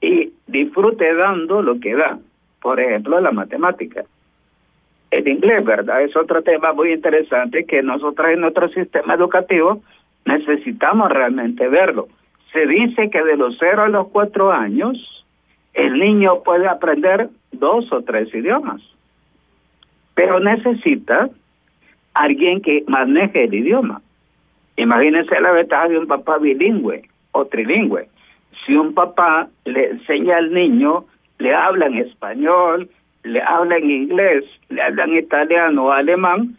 y 0.00 0.32
disfrute 0.46 1.14
dando 1.14 1.62
lo 1.62 1.80
que 1.80 1.94
da. 1.94 2.18
Por 2.60 2.80
ejemplo, 2.80 3.20
la 3.20 3.32
matemática. 3.32 4.04
El 5.10 5.26
inglés, 5.26 5.64
¿verdad? 5.64 6.02
Es 6.02 6.14
otro 6.16 6.42
tema 6.42 6.72
muy 6.72 6.92
interesante 6.92 7.64
que 7.64 7.82
nosotros 7.82 8.28
en 8.30 8.40
nuestro 8.40 8.68
sistema 8.68 9.14
educativo 9.14 9.82
necesitamos 10.24 11.10
realmente 11.10 11.66
verlo. 11.68 12.08
Se 12.58 12.66
dice 12.66 13.08
que 13.08 13.22
de 13.22 13.36
los 13.36 13.56
cero 13.60 13.84
a 13.84 13.88
los 13.88 14.08
cuatro 14.08 14.50
años 14.50 14.98
el 15.74 15.96
niño 15.96 16.42
puede 16.42 16.66
aprender 16.66 17.28
dos 17.52 17.92
o 17.92 18.02
tres 18.02 18.34
idiomas, 18.34 18.82
pero 20.16 20.40
necesita 20.40 21.30
alguien 22.14 22.60
que 22.60 22.82
maneje 22.88 23.44
el 23.44 23.54
idioma. 23.54 24.02
Imagínense 24.76 25.40
la 25.40 25.52
ventaja 25.52 25.86
de 25.86 25.98
un 25.98 26.08
papá 26.08 26.38
bilingüe 26.38 27.04
o 27.30 27.44
trilingüe. 27.44 28.08
Si 28.66 28.74
un 28.74 28.92
papá 28.92 29.46
le 29.64 29.90
enseña 29.90 30.38
al 30.38 30.52
niño, 30.52 31.04
le 31.38 31.54
habla 31.54 31.86
en 31.86 31.98
español, 31.98 32.90
le 33.22 33.40
habla 33.40 33.76
en 33.76 33.88
inglés, 33.88 34.44
le 34.68 34.82
habla 34.82 35.04
en 35.04 35.18
italiano 35.18 35.84
o 35.84 35.92
alemán, 35.92 36.56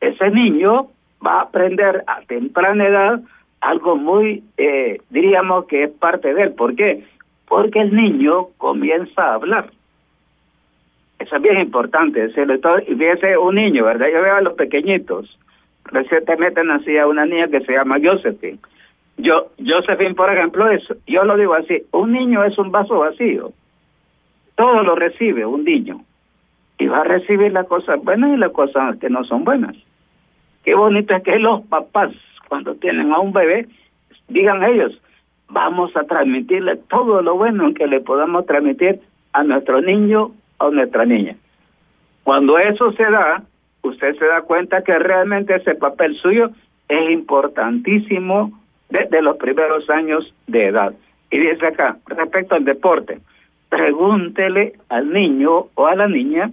ese 0.00 0.28
niño 0.28 0.88
va 1.24 1.38
a 1.38 1.42
aprender 1.42 2.02
a 2.08 2.22
temprana 2.22 2.84
edad 2.84 3.20
algo 3.60 3.96
muy, 3.96 4.42
eh, 4.56 5.00
diríamos 5.10 5.66
que 5.66 5.84
es 5.84 5.90
parte 5.90 6.34
de 6.34 6.42
él. 6.42 6.52
¿Por 6.54 6.74
qué? 6.74 7.04
Porque 7.48 7.80
el 7.80 7.94
niño 7.94 8.48
comienza 8.58 9.22
a 9.22 9.34
hablar. 9.34 9.70
Eso 11.18 11.36
es 11.36 11.42
bien 11.42 11.60
importante. 11.60 12.26
Y 12.26 12.94
fíjese 12.94 13.38
un 13.38 13.54
niño, 13.54 13.84
¿verdad? 13.84 14.08
Yo 14.12 14.22
veo 14.22 14.36
a 14.36 14.40
los 14.40 14.54
pequeñitos. 14.54 15.38
Recientemente 15.86 16.62
nacía 16.64 17.06
una 17.06 17.24
niña 17.24 17.48
que 17.48 17.60
se 17.60 17.72
llama 17.72 17.96
Josephine. 18.02 18.58
Yo, 19.18 19.50
Josephine, 19.64 20.14
por 20.14 20.32
ejemplo, 20.32 20.70
es, 20.70 20.82
yo 21.06 21.24
lo 21.24 21.36
digo 21.36 21.54
así, 21.54 21.82
un 21.92 22.12
niño 22.12 22.44
es 22.44 22.58
un 22.58 22.70
vaso 22.70 22.98
vacío. 22.98 23.52
Todo 24.56 24.82
lo 24.82 24.94
recibe 24.94 25.46
un 25.46 25.64
niño. 25.64 26.00
Y 26.78 26.86
va 26.86 27.00
a 27.00 27.04
recibir 27.04 27.52
las 27.52 27.66
cosas 27.66 28.02
buenas 28.02 28.34
y 28.34 28.36
las 28.36 28.52
cosas 28.52 28.98
que 28.98 29.08
no 29.08 29.24
son 29.24 29.44
buenas. 29.44 29.74
Qué 30.64 30.74
bonito 30.74 31.14
es 31.14 31.22
que 31.22 31.38
los 31.38 31.62
papás, 31.62 32.12
cuando 32.48 32.74
tienen 32.74 33.12
a 33.12 33.18
un 33.18 33.32
bebé, 33.32 33.66
digan 34.28 34.62
ellos, 34.64 35.00
vamos 35.48 35.96
a 35.96 36.04
transmitirle 36.04 36.76
todo 36.88 37.22
lo 37.22 37.36
bueno 37.36 37.72
que 37.74 37.86
le 37.86 38.00
podamos 38.00 38.46
transmitir 38.46 39.00
a 39.32 39.42
nuestro 39.44 39.80
niño 39.80 40.32
a 40.58 40.70
nuestra 40.70 41.04
niña. 41.04 41.36
Cuando 42.24 42.58
eso 42.58 42.92
se 42.92 43.04
da, 43.04 43.42
usted 43.82 44.16
se 44.16 44.24
da 44.24 44.42
cuenta 44.42 44.82
que 44.82 44.98
realmente 44.98 45.54
ese 45.54 45.74
papel 45.74 46.16
suyo 46.16 46.50
es 46.88 47.10
importantísimo 47.10 48.52
desde 48.88 49.22
los 49.22 49.36
primeros 49.36 49.88
años 49.90 50.32
de 50.46 50.66
edad. 50.66 50.94
Y 51.30 51.40
dice 51.40 51.66
acá, 51.66 51.98
respecto 52.06 52.54
al 52.54 52.64
deporte, 52.64 53.18
pregúntele 53.68 54.74
al 54.88 55.12
niño 55.12 55.66
o 55.74 55.86
a 55.86 55.94
la 55.94 56.08
niña 56.08 56.50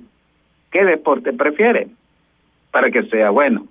qué 0.72 0.84
deporte 0.84 1.32
prefiere 1.34 1.88
para 2.72 2.90
que 2.90 3.04
sea 3.04 3.30
bueno. 3.30 3.66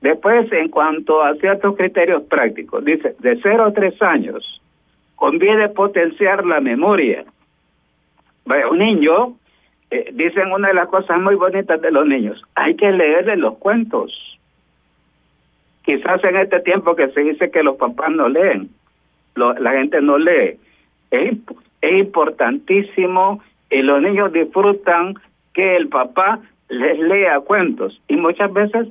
Después, 0.00 0.50
en 0.52 0.68
cuanto 0.68 1.22
a 1.22 1.34
ciertos 1.34 1.76
criterios 1.76 2.22
prácticos, 2.24 2.84
dice, 2.84 3.16
de 3.18 3.38
0 3.42 3.64
a 3.64 3.72
3 3.72 4.02
años, 4.02 4.60
conviene 5.16 5.68
potenciar 5.68 6.46
la 6.46 6.60
memoria. 6.60 7.24
un 8.70 8.78
niño 8.78 9.34
eh, 9.90 10.10
dicen 10.12 10.52
una 10.52 10.68
de 10.68 10.74
las 10.74 10.88
cosas 10.88 11.20
muy 11.20 11.34
bonitas 11.34 11.80
de 11.80 11.90
los 11.90 12.06
niños, 12.06 12.42
hay 12.54 12.76
que 12.76 12.92
leerle 12.92 13.36
los 13.36 13.58
cuentos. 13.58 14.38
Quizás 15.82 16.22
en 16.24 16.36
este 16.36 16.60
tiempo 16.60 16.94
que 16.94 17.08
se 17.08 17.20
dice 17.22 17.50
que 17.50 17.62
los 17.62 17.76
papás 17.76 18.10
no 18.10 18.28
leen, 18.28 18.68
la 19.34 19.70
gente 19.72 20.00
no 20.02 20.18
lee. 20.18 20.58
Es 21.10 21.32
importantísimo 21.82 23.40
y 23.70 23.82
los 23.82 24.02
niños 24.02 24.32
disfrutan 24.32 25.14
que 25.54 25.76
el 25.76 25.88
papá 25.88 26.40
les 26.68 26.98
lea 26.98 27.40
cuentos 27.40 28.00
y 28.08 28.16
muchas 28.16 28.52
veces 28.52 28.88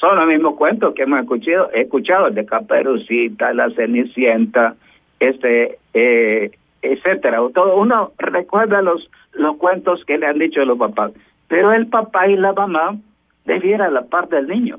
son 0.00 0.16
los 0.16 0.26
mismos 0.26 0.56
cuentos 0.56 0.94
que 0.94 1.02
hemos 1.02 1.20
escuchado, 1.20 1.70
escuchado 1.72 2.30
de 2.30 2.44
Caperucita, 2.44 3.52
la 3.52 3.70
Cenicienta, 3.70 4.74
este, 5.20 5.78
eh, 5.94 6.50
etcétera. 6.82 7.40
Todo 7.54 7.76
uno 7.76 8.12
recuerda 8.18 8.82
los 8.82 9.08
los 9.36 9.56
cuentos 9.56 10.04
que 10.04 10.18
le 10.18 10.26
han 10.26 10.38
dicho 10.38 10.64
los 10.64 10.78
papás. 10.78 11.12
Pero 11.48 11.72
el 11.72 11.86
papá 11.86 12.28
y 12.28 12.36
la 12.36 12.52
mamá 12.52 12.96
debiera 13.44 13.90
la 13.90 14.02
parte 14.02 14.36
del 14.36 14.48
niño, 14.48 14.78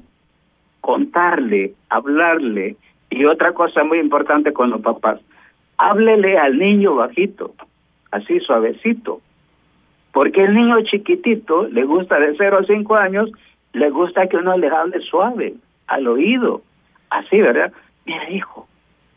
contarle, 0.81 1.73
hablarle. 1.89 2.75
Y 3.09 3.25
otra 3.25 3.53
cosa 3.53 3.83
muy 3.83 3.99
importante 3.99 4.51
con 4.51 4.69
los 4.69 4.81
papás, 4.81 5.21
háblele 5.77 6.37
al 6.37 6.57
niño 6.57 6.95
bajito, 6.95 7.53
así 8.11 8.39
suavecito. 8.41 9.21
Porque 10.11 10.43
el 10.43 10.55
niño 10.55 10.81
chiquitito 10.81 11.67
le 11.67 11.83
gusta 11.85 12.19
de 12.19 12.35
0 12.37 12.59
a 12.61 12.65
5 12.65 12.95
años, 12.95 13.31
le 13.73 13.89
gusta 13.89 14.27
que 14.27 14.37
uno 14.37 14.57
le 14.57 14.67
hable 14.67 14.99
suave, 15.01 15.53
al 15.87 16.07
oído, 16.07 16.61
así, 17.09 17.39
¿verdad? 17.41 17.71
Mira, 18.05 18.29
hijo, 18.29 18.67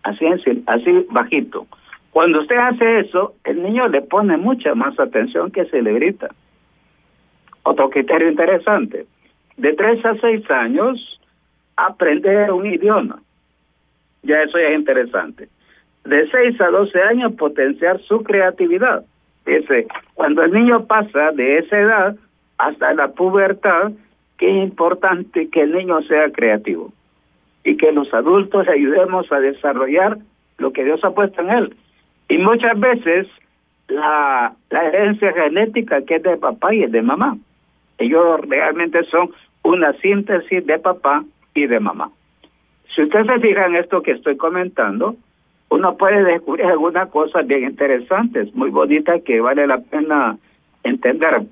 así, 0.03 0.27
así 0.67 1.07
bajito. 1.11 1.67
Cuando 2.11 2.41
usted 2.41 2.57
hace 2.57 3.01
eso, 3.01 3.35
el 3.45 3.63
niño 3.63 3.89
le 3.89 4.03
pone 4.03 4.37
mucha 4.37 4.75
más 4.75 4.99
atención 4.99 5.51
que 5.51 5.65
se 5.67 5.81
le 5.81 5.93
grita. 5.95 6.29
Otro 7.63 7.89
criterio 7.91 8.29
interesante. 8.29 9.07
De 9.57 9.75
3 9.75 10.05
a 10.05 10.15
6 10.17 10.51
años, 10.51 11.21
aprender 11.77 12.51
un 12.51 12.67
idioma. 12.67 13.21
Ya 14.23 14.43
eso 14.43 14.59
es 14.59 14.77
interesante. 14.77 15.49
De 16.05 16.29
6 16.31 16.61
a 16.61 16.71
12 16.71 17.03
años, 17.03 17.33
potenciar 17.35 18.01
su 18.01 18.23
creatividad. 18.23 19.05
Dice, 19.47 19.87
cuando 20.15 20.43
el 20.43 20.53
niño 20.53 20.87
pasa 20.87 21.31
de 21.33 21.59
esa 21.59 21.79
edad 21.79 22.17
hasta 22.59 22.93
la 22.95 23.09
pubertad, 23.09 23.93
qué 24.41 24.49
importante 24.49 25.51
que 25.51 25.61
el 25.61 25.73
niño 25.73 26.01
sea 26.03 26.33
creativo 26.33 26.93
y 27.63 27.77
que 27.77 27.93
los 27.93 28.13
adultos 28.15 28.67
ayudemos 28.69 29.31
a 29.31 29.39
desarrollar 29.39 30.17
lo 30.57 30.73
que 30.73 30.83
Dios 30.83 31.05
ha 31.05 31.11
puesto 31.11 31.43
en 31.43 31.51
él. 31.51 31.77
Y 32.31 32.39
muchas 32.39 32.81
veces 32.81 33.29
la, 33.89 34.55
herencia 34.71 35.33
genética 35.35 36.01
que 36.03 36.17
es 36.17 36.23
de 36.23 36.39
papá 36.39 36.75
y 36.75 36.85
es 36.85 36.91
de 36.91 37.03
mamá. 37.03 37.37
Ellos 37.99 38.41
realmente 38.49 39.05
son 39.05 39.31
una 39.63 39.93
síntesis 40.01 40.67
de 40.67 40.79
papá 40.79 41.23
y 41.55 41.67
de 41.67 41.79
mamá. 41.79 42.11
Si 42.95 43.03
usted 43.03 43.27
se 43.27 43.41
fija 43.41 43.67
en 43.67 43.77
esto 43.77 44.01
que 44.01 44.13
estoy 44.13 44.39
comentando, 44.39 45.17
uno 45.69 45.99
puede 45.99 46.25
descubrir 46.25 46.65
algunas 46.65 47.11
cosas 47.11 47.47
bien 47.47 47.65
interesantes, 47.65 48.55
muy 48.55 48.71
bonitas 48.71 49.21
que 49.23 49.39
vale 49.43 49.67
la 49.67 49.79
pena 49.79 50.39
entender. 50.83 51.43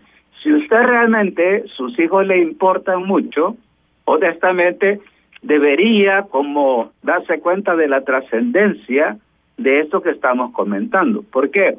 Si 0.49 0.55
usted 0.55 0.83
realmente, 0.83 1.65
sus 1.77 1.99
hijos 1.99 2.27
le 2.27 2.39
importan 2.39 3.03
mucho, 3.05 3.59
honestamente 4.07 4.99
debería 5.43 6.23
como 6.23 6.91
darse 7.03 7.39
cuenta 7.41 7.77
de 7.77 7.87
la 7.87 8.01
trascendencia 8.01 9.19
de 9.59 9.81
esto 9.81 10.01
que 10.01 10.09
estamos 10.09 10.53
comentando. 10.53 11.23
¿Por 11.23 11.51
qué? 11.51 11.77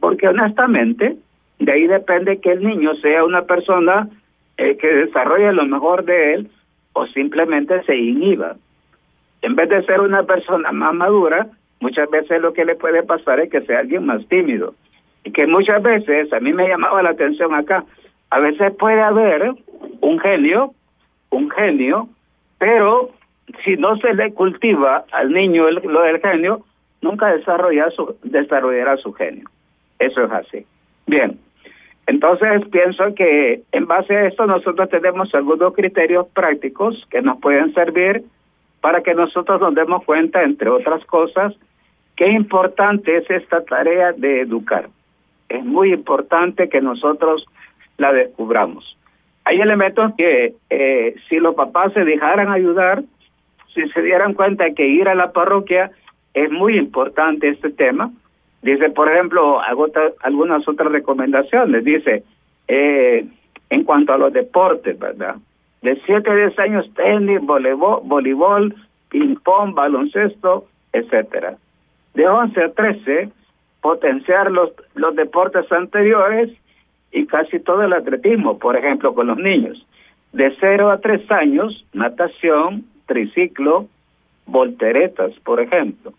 Porque 0.00 0.28
honestamente, 0.28 1.16
de 1.58 1.72
ahí 1.72 1.86
depende 1.86 2.40
que 2.40 2.52
el 2.52 2.62
niño 2.62 2.94
sea 2.96 3.24
una 3.24 3.46
persona 3.46 4.10
eh, 4.58 4.76
que 4.76 4.88
desarrolle 4.88 5.54
lo 5.54 5.64
mejor 5.64 6.04
de 6.04 6.34
él 6.34 6.50
o 6.92 7.06
simplemente 7.06 7.84
se 7.84 7.96
inhiba. 7.96 8.56
En 9.40 9.56
vez 9.56 9.70
de 9.70 9.82
ser 9.86 10.02
una 10.02 10.24
persona 10.24 10.72
más 10.72 10.92
madura, 10.92 11.46
muchas 11.80 12.10
veces 12.10 12.42
lo 12.42 12.52
que 12.52 12.66
le 12.66 12.74
puede 12.74 13.02
pasar 13.02 13.40
es 13.40 13.50
que 13.50 13.62
sea 13.62 13.78
alguien 13.78 14.04
más 14.04 14.28
tímido. 14.28 14.74
Que 15.32 15.46
muchas 15.46 15.82
veces, 15.82 16.32
a 16.32 16.40
mí 16.40 16.52
me 16.52 16.68
llamaba 16.68 17.02
la 17.02 17.10
atención 17.10 17.54
acá, 17.54 17.84
a 18.30 18.40
veces 18.40 18.72
puede 18.74 19.00
haber 19.00 19.52
un 20.00 20.18
genio, 20.18 20.74
un 21.30 21.50
genio, 21.50 22.08
pero 22.58 23.10
si 23.64 23.76
no 23.76 23.96
se 23.96 24.14
le 24.14 24.32
cultiva 24.32 25.04
al 25.12 25.32
niño 25.32 25.70
lo 25.70 26.02
del 26.02 26.20
genio, 26.20 26.64
nunca 27.00 27.34
desarrollará 27.34 27.90
su, 27.90 28.16
desarrollará 28.22 28.96
su 28.96 29.12
genio. 29.12 29.48
Eso 29.98 30.24
es 30.24 30.32
así. 30.32 30.66
Bien, 31.06 31.38
entonces 32.06 32.66
pienso 32.70 33.14
que 33.14 33.62
en 33.72 33.86
base 33.86 34.16
a 34.16 34.26
esto 34.26 34.46
nosotros 34.46 34.88
tenemos 34.88 35.34
algunos 35.34 35.74
criterios 35.74 36.26
prácticos 36.28 37.06
que 37.10 37.22
nos 37.22 37.38
pueden 37.40 37.72
servir 37.74 38.24
para 38.80 39.02
que 39.02 39.14
nosotros 39.14 39.60
nos 39.60 39.74
demos 39.74 40.04
cuenta, 40.04 40.42
entre 40.42 40.68
otras 40.68 41.04
cosas, 41.06 41.54
qué 42.16 42.28
importante 42.28 43.16
es 43.16 43.30
esta 43.30 43.64
tarea 43.64 44.12
de 44.12 44.42
educar. 44.42 44.88
Es 45.54 45.64
muy 45.64 45.92
importante 45.92 46.68
que 46.68 46.80
nosotros 46.80 47.46
la 47.96 48.12
descubramos. 48.12 48.96
Hay 49.44 49.60
elementos 49.60 50.12
que 50.16 50.54
eh, 50.70 51.14
si 51.28 51.36
los 51.36 51.54
papás 51.54 51.92
se 51.92 52.04
dejaran 52.04 52.50
ayudar, 52.50 53.02
si 53.74 53.88
se 53.90 54.02
dieran 54.02 54.34
cuenta 54.34 54.72
que 54.72 54.86
ir 54.86 55.08
a 55.08 55.14
la 55.14 55.32
parroquia 55.32 55.90
es 56.32 56.50
muy 56.50 56.76
importante 56.76 57.48
este 57.48 57.70
tema, 57.70 58.10
Dice, 58.64 58.88
por 58.88 59.12
ejemplo, 59.12 59.60
hago 59.60 59.88
algunas 60.22 60.66
otras 60.66 60.90
recomendaciones. 60.90 61.84
Dice, 61.84 62.22
eh, 62.66 63.26
en 63.68 63.84
cuanto 63.84 64.14
a 64.14 64.16
los 64.16 64.32
deportes, 64.32 64.98
¿verdad? 64.98 65.36
De 65.82 66.00
7 66.06 66.30
a 66.30 66.34
10 66.34 66.58
años, 66.60 66.90
tenis, 66.94 67.42
voleibol, 67.42 68.00
voleibol 68.04 68.74
ping-pong, 69.10 69.74
baloncesto, 69.74 70.64
etcétera. 70.94 71.58
De 72.14 72.26
11 72.26 72.62
a 72.62 72.72
13, 72.72 73.28
potenciar 73.84 74.50
los, 74.50 74.70
los 74.94 75.14
deportes 75.14 75.70
anteriores 75.70 76.48
y 77.12 77.26
casi 77.26 77.60
todo 77.60 77.82
el 77.82 77.92
atletismo, 77.92 78.58
por 78.58 78.78
ejemplo, 78.78 79.14
con 79.14 79.26
los 79.26 79.36
niños. 79.36 79.86
De 80.32 80.56
0 80.58 80.90
a 80.90 81.00
3 81.00 81.30
años, 81.30 81.84
natación, 81.92 82.86
triciclo, 83.04 83.86
volteretas, 84.46 85.32
por 85.40 85.60
ejemplo. 85.60 86.14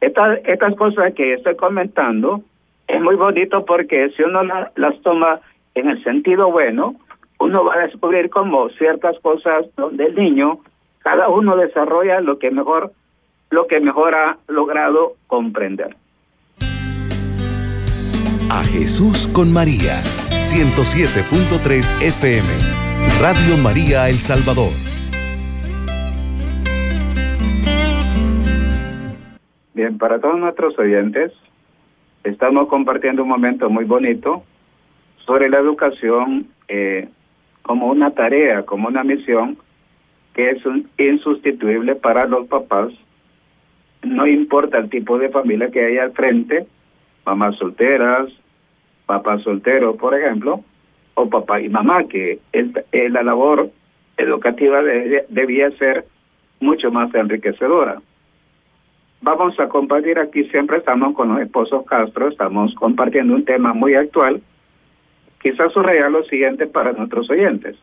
Estas, 0.00 0.40
estas 0.46 0.74
cosas 0.74 1.14
que 1.14 1.34
estoy 1.34 1.54
comentando 1.54 2.40
es 2.88 3.00
muy 3.00 3.14
bonito 3.14 3.64
porque 3.64 4.10
si 4.16 4.24
uno 4.24 4.42
las 4.42 5.00
toma 5.02 5.38
en 5.76 5.88
el 5.88 6.02
sentido 6.02 6.50
bueno, 6.50 6.96
uno 7.38 7.64
va 7.66 7.74
a 7.74 7.86
descubrir 7.86 8.30
como 8.30 8.68
ciertas 8.70 9.16
cosas 9.20 9.64
donde 9.76 10.06
el 10.06 10.16
niño, 10.16 10.58
cada 11.04 11.28
uno 11.28 11.56
desarrolla 11.56 12.20
lo 12.20 12.40
que 12.40 12.50
mejor, 12.50 12.90
lo 13.50 13.68
que 13.68 13.78
mejor 13.78 14.16
ha 14.16 14.38
logrado 14.48 15.14
comprender. 15.28 15.94
A 18.48 18.62
Jesús 18.62 19.26
con 19.34 19.52
María, 19.52 19.98
107.3 20.30 21.82
FM, 22.00 22.46
Radio 23.20 23.56
María 23.60 24.08
El 24.08 24.14
Salvador. 24.14 24.70
Bien, 29.74 29.98
para 29.98 30.20
todos 30.20 30.38
nuestros 30.38 30.78
oyentes, 30.78 31.32
estamos 32.22 32.68
compartiendo 32.68 33.24
un 33.24 33.30
momento 33.30 33.68
muy 33.68 33.84
bonito 33.84 34.44
sobre 35.24 35.50
la 35.50 35.58
educación 35.58 36.46
eh, 36.68 37.08
como 37.62 37.88
una 37.88 38.12
tarea, 38.12 38.62
como 38.62 38.86
una 38.86 39.02
misión 39.02 39.58
que 40.34 40.50
es 40.50 40.62
insustituible 40.98 41.96
para 41.96 42.26
los 42.26 42.46
papás. 42.46 42.92
No 44.04 44.24
importa 44.24 44.78
el 44.78 44.88
tipo 44.88 45.18
de 45.18 45.30
familia 45.30 45.68
que 45.72 45.84
haya 45.84 46.04
al 46.04 46.12
frente, 46.12 46.68
mamás 47.26 47.56
solteras, 47.56 48.28
papás 49.04 49.42
solteros, 49.42 49.96
por 49.96 50.18
ejemplo, 50.18 50.62
o 51.14 51.28
papá 51.28 51.60
y 51.60 51.68
mamá, 51.68 52.04
que 52.04 52.38
la 52.92 53.22
labor 53.22 53.70
educativa 54.16 54.82
debía 55.28 55.70
ser 55.72 56.06
mucho 56.60 56.90
más 56.90 57.14
enriquecedora. 57.14 58.00
Vamos 59.22 59.58
a 59.58 59.68
compartir 59.68 60.18
aquí, 60.18 60.44
siempre 60.44 60.78
estamos 60.78 61.14
con 61.14 61.28
los 61.28 61.40
esposos 61.40 61.84
Castro, 61.86 62.28
estamos 62.28 62.74
compartiendo 62.74 63.34
un 63.34 63.44
tema 63.44 63.72
muy 63.72 63.94
actual. 63.94 64.40
Quizás 65.42 65.72
subrayar 65.72 66.10
lo 66.10 66.22
siguiente 66.24 66.66
para 66.66 66.92
nuestros 66.92 67.28
oyentes. 67.30 67.76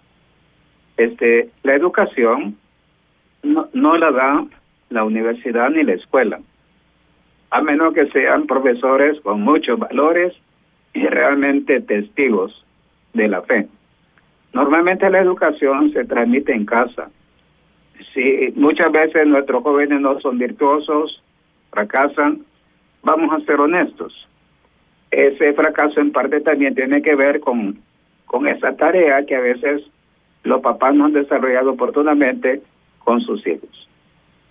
Este, 0.95 1.49
la 1.63 1.73
educación 1.73 2.55
no, 3.41 3.67
no 3.73 3.97
la 3.97 4.11
da 4.11 4.45
la 4.89 5.03
universidad 5.03 5.69
ni 5.71 5.83
la 5.83 5.93
escuela, 5.93 6.39
a 7.53 7.61
menos 7.61 7.93
que 7.93 8.07
sean 8.07 8.47
profesores 8.47 9.21
con 9.21 9.41
muchos 9.41 9.77
valores 9.77 10.33
y 10.91 11.05
realmente 11.05 11.81
testigos 11.81 12.65
de 13.13 13.27
la 13.27 13.43
fe. 13.43 13.67
Normalmente 14.53 15.07
la 15.11 15.19
educación 15.19 15.93
se 15.93 16.03
transmite 16.03 16.51
en 16.51 16.65
casa. 16.65 17.11
Si 18.11 18.51
muchas 18.55 18.91
veces 18.91 19.27
nuestros 19.27 19.61
jóvenes 19.61 20.01
no 20.01 20.19
son 20.19 20.39
virtuosos, 20.39 21.21
fracasan, 21.69 22.39
vamos 23.03 23.31
a 23.31 23.45
ser 23.45 23.59
honestos. 23.59 24.27
Ese 25.11 25.53
fracaso 25.53 26.01
en 26.01 26.11
parte 26.11 26.41
también 26.41 26.73
tiene 26.73 27.03
que 27.03 27.13
ver 27.13 27.39
con, 27.39 27.77
con 28.25 28.47
esa 28.47 28.75
tarea 28.75 29.27
que 29.27 29.35
a 29.35 29.41
veces 29.41 29.83
los 30.43 30.59
papás 30.61 30.95
no 30.95 31.05
han 31.05 31.13
desarrollado 31.13 31.73
oportunamente 31.73 32.63
con 33.03 33.21
sus 33.21 33.45
hijos. 33.45 33.87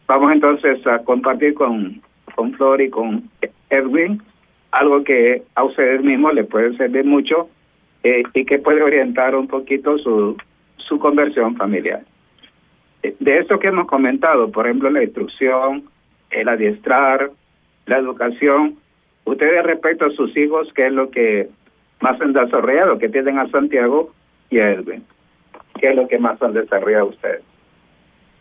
Vamos 0.07 0.31
entonces 0.31 0.87
a 0.87 1.01
compartir 1.01 1.55
con, 1.55 2.02
con 2.35 2.53
Flor 2.55 2.81
y 2.81 2.91
con 2.91 3.31
Edwin 3.71 4.23
algo 4.73 5.05
que 5.05 5.43
a 5.55 5.65
ustedes 5.65 6.03
mismos 6.03 6.35
les 6.35 6.47
puede 6.47 6.77
servir 6.77 7.05
mucho 7.05 7.49
eh, 8.03 8.23
y 8.35 8.45
que 8.45 8.59
puede 8.59 8.83
orientar 8.83 9.37
un 9.37 9.47
poquito 9.47 9.99
su, 9.99 10.37
su 10.77 10.99
conversión 10.99 11.57
familiar. 11.57 12.03
De 13.03 13.39
esto 13.39 13.59
que 13.59 13.69
hemos 13.69 13.87
comentado, 13.87 14.51
por 14.51 14.67
ejemplo, 14.67 14.89
la 14.91 15.03
instrucción, 15.03 15.85
el 16.31 16.49
adiestrar, 16.49 17.31
la 17.87 17.99
educación. 17.99 18.77
Ustedes 19.25 19.63
respecto 19.65 20.07
a 20.07 20.11
sus 20.11 20.37
hijos, 20.37 20.73
¿qué 20.75 20.87
es 20.87 20.93
lo 20.93 21.11
que 21.11 21.49
más 22.01 22.21
han 22.21 22.33
desarrollado? 22.33 22.99
que 22.99 23.09
tienen 23.09 23.39
a 23.39 23.49
Santiago 23.49 24.13
y 24.51 24.59
a 24.59 24.71
Elvin? 24.71 25.05
¿Qué 25.81 25.91
es 25.91 25.97
lo 25.97 26.09
que 26.09 26.19
más 26.19 26.41
han 26.43 26.55
desarrollado 26.55 27.07
ustedes? 27.07 27.43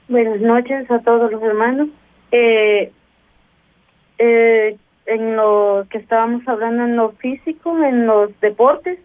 Buenas 0.08 0.42
noches 0.42 0.90
a 0.90 1.00
todos 1.00 1.32
los 1.32 1.42
hermanos. 1.42 1.90
Eh, 2.32 2.92
eh, 4.24 4.78
en 5.08 5.36
lo 5.36 5.88
que 5.90 5.98
estábamos 5.98 6.48
hablando 6.48 6.84
en 6.84 6.96
lo 6.96 7.10
físico, 7.14 7.76
en 7.84 8.06
los 8.06 8.40
deportes, 8.40 9.00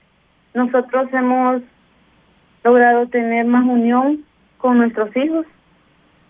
nosotros 0.53 1.09
hemos 1.11 1.63
logrado 2.63 3.07
tener 3.07 3.47
más 3.47 3.65
unión 3.65 4.27
con 4.59 4.77
nuestros 4.77 5.17
hijos. 5.17 5.47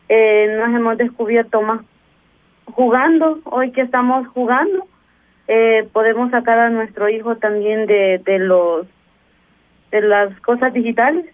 Eh, 0.09 0.57
nos 0.57 0.69
hemos 0.69 0.99
descubierto 0.99 1.63
más 1.63 1.81
jugando, 2.67 3.41
hoy 3.45 3.73
que 3.73 3.81
estamos 3.81 4.29
jugando, 4.29 4.87
eh, 5.49 5.89
podemos 5.93 6.31
sacar 6.31 6.59
a 6.61 6.71
nuestro 6.71 7.09
hijo 7.09 7.37
también 7.37 7.87
de, 7.87 8.21
de 8.25 8.39
los 8.39 8.87
de 9.91 10.01
las 10.01 10.39
cosas 10.41 10.73
digitales 10.73 11.27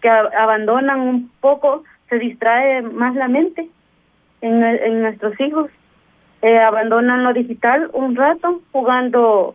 que 0.00 0.08
abandonan 0.08 1.00
un 1.00 1.30
poco, 1.40 1.84
se 2.08 2.18
distrae 2.18 2.82
más 2.82 3.14
la 3.14 3.28
mente 3.28 3.68
en, 4.40 4.64
en 4.64 5.02
nuestros 5.02 5.38
hijos, 5.40 5.70
eh, 6.42 6.58
abandonan 6.58 7.24
lo 7.24 7.32
digital 7.32 7.90
un 7.92 8.16
rato 8.16 8.62
jugando 8.72 9.54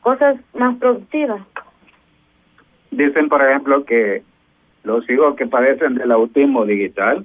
cosas 0.00 0.36
más 0.54 0.76
productivas. 0.78 1.40
Dicen, 2.90 3.28
por 3.28 3.42
ejemplo, 3.42 3.84
que 3.84 4.22
los 4.84 5.08
hijos 5.08 5.36
que 5.36 5.46
padecen 5.46 5.94
del 5.94 6.12
autismo 6.12 6.64
digital 6.64 7.24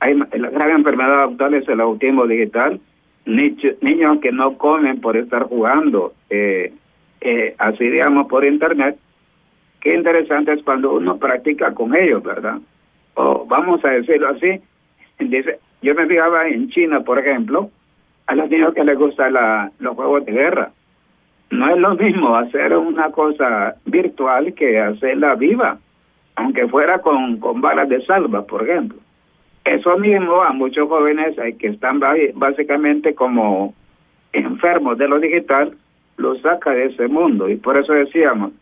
hay, 0.00 0.14
la 0.14 0.50
gran 0.50 0.70
enfermedad 0.70 1.24
actual 1.24 1.54
es 1.54 1.68
el 1.68 1.80
autismo 1.80 2.26
digital. 2.26 2.80
niños 3.24 4.18
que 4.20 4.32
no 4.32 4.56
comen 4.56 5.00
por 5.00 5.16
estar 5.16 5.44
jugando, 5.44 6.12
eh, 6.30 6.72
eh, 7.20 7.54
así 7.58 7.88
digamos, 7.88 8.28
por 8.28 8.44
internet. 8.44 8.96
Qué 9.80 9.94
interesante 9.94 10.52
es 10.52 10.62
cuando 10.62 10.94
uno 10.94 11.16
practica 11.16 11.72
con 11.74 11.96
ellos, 11.96 12.22
¿verdad? 12.22 12.58
O 13.14 13.46
vamos 13.46 13.84
a 13.84 13.90
decirlo 13.90 14.28
así, 14.28 14.60
dice, 15.18 15.58
yo 15.82 15.94
me 15.94 16.06
fijaba 16.06 16.48
en 16.48 16.68
China, 16.70 17.00
por 17.00 17.18
ejemplo, 17.18 17.70
a 18.26 18.34
los 18.34 18.50
niños 18.50 18.74
que 18.74 18.84
les 18.84 18.98
gustan 18.98 19.32
la, 19.32 19.70
los 19.78 19.94
juegos 19.94 20.24
de 20.24 20.32
guerra. 20.32 20.70
No 21.50 21.68
es 21.68 21.78
lo 21.78 21.94
mismo 21.94 22.36
hacer 22.36 22.76
una 22.76 23.10
cosa 23.10 23.76
virtual 23.84 24.52
que 24.54 24.80
hacerla 24.80 25.36
viva, 25.36 25.78
aunque 26.34 26.66
fuera 26.66 26.98
con, 26.98 27.38
con 27.38 27.60
balas 27.60 27.88
de 27.88 28.04
salva, 28.04 28.42
por 28.44 28.68
ejemplo. 28.68 28.98
Eso 29.64 29.96
mismo 29.98 30.42
a 30.42 30.52
muchos 30.52 30.88
jóvenes 30.88 31.36
que 31.58 31.68
están 31.68 32.00
básicamente 32.34 33.14
como 33.14 33.74
enfermos 34.32 34.98
de 34.98 35.08
lo 35.08 35.18
digital, 35.18 35.76
lo 36.16 36.36
saca 36.36 36.70
de 36.70 36.86
ese 36.86 37.08
mundo. 37.08 37.48
Y 37.48 37.56
por 37.56 37.76
eso 37.76 37.92
decíamos, 37.92 38.52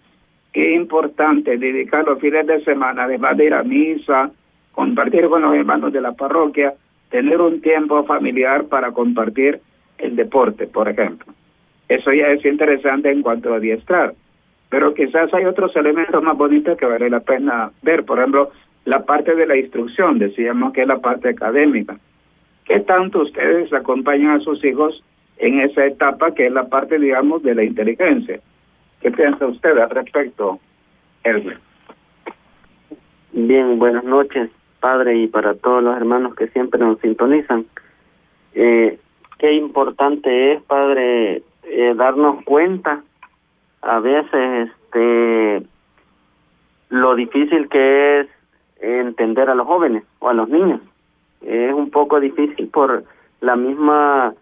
qué 0.53 0.75
importante 0.75 1.59
dedicar 1.59 2.05
los 2.05 2.21
fines 2.21 2.47
de 2.47 2.63
semana, 2.65 3.05
además 3.05 3.37
de 3.37 3.47
ir 3.47 3.55
a 3.55 3.63
misa, 3.63 4.31
compartir 4.73 5.29
con 5.29 5.43
los 5.43 5.55
hermanos 5.55 5.93
de 5.93 6.01
la 6.01 6.13
parroquia, 6.13 6.75
tener 7.15 7.41
un 7.41 7.61
tiempo 7.61 8.03
familiar 8.07 8.65
para 8.65 8.91
compartir 8.91 9.61
el 9.99 10.17
deporte, 10.17 10.67
por 10.67 10.89
ejemplo. 10.89 11.33
Eso 11.89 12.13
ya 12.13 12.25
es 12.25 12.45
interesante 12.45 13.09
en 13.09 13.23
cuanto 13.23 13.55
a 13.55 13.59
adiestrar. 13.59 14.15
Pero 14.69 14.95
quizás 14.95 15.33
hay 15.33 15.45
otros 15.45 15.77
elementos 15.77 16.21
más 16.25 16.37
bonitos 16.37 16.77
que 16.77 16.87
vale 16.87 17.09
la 17.09 17.21
pena 17.21 17.71
ver. 17.83 18.05
Por 18.05 18.19
ejemplo, 18.19 18.51
la 18.85 19.05
parte 19.05 19.37
de 19.37 19.47
la 19.47 19.57
instrucción, 19.57 20.19
decíamos 20.19 20.73
que 20.73 20.83
es 20.83 20.89
la 20.89 20.99
parte 20.99 21.29
académica. 21.29 21.97
¿Qué 22.65 22.81
tanto 22.81 23.21
ustedes 23.21 23.73
acompañan 23.73 24.33
a 24.33 24.41
sus 24.41 24.65
hijos 24.65 25.01
en 25.37 25.61
esa 25.61 25.87
etapa 25.87 26.35
que 26.35 26.47
es 26.47 26.53
la 26.53 26.67
parte, 26.67 26.99
digamos, 26.99 27.45
de 27.45 27.55
la 27.55 27.63
inteligencia. 27.63 28.41
¿Qué 29.01 29.13
piensa 29.13 29.47
usted 29.47 29.79
al 29.79 29.91
respecto, 29.91 30.59
Elmer? 31.23 31.59
Bien, 33.31 33.79
buenas 33.79 34.03
noches, 34.03 34.51
padre, 34.85 35.17
y 35.17 35.29
para 35.29 35.55
todos 35.55 35.83
los 35.83 35.97
hermanos 35.97 36.35
que 36.35 36.49
siempre 36.49 36.79
nos 36.79 37.01
sintonizan. 37.01 37.65
Eh, 38.53 38.99
qué 39.39 39.55
importante 39.55 40.53
es, 40.53 40.63
padre, 40.63 41.43
eh, 41.63 41.95
darnos 41.97 42.45
cuenta 42.45 43.03
a 43.81 44.01
veces 44.01 44.69
este 44.69 45.63
lo 46.91 47.15
difícil 47.15 47.71
que 47.71 48.21
es 48.21 48.29
entender 48.79 49.49
a 49.49 49.55
los 49.55 49.67
jóvenes 49.67 50.05
o 50.19 50.29
a 50.29 50.35
los 50.35 50.51
niños. 50.51 50.83
Es 51.41 51.73
un 51.73 51.91
poco 51.91 52.21
difícil 52.21 52.69
por 52.69 53.05
la 53.41 53.57
misma 53.57 54.35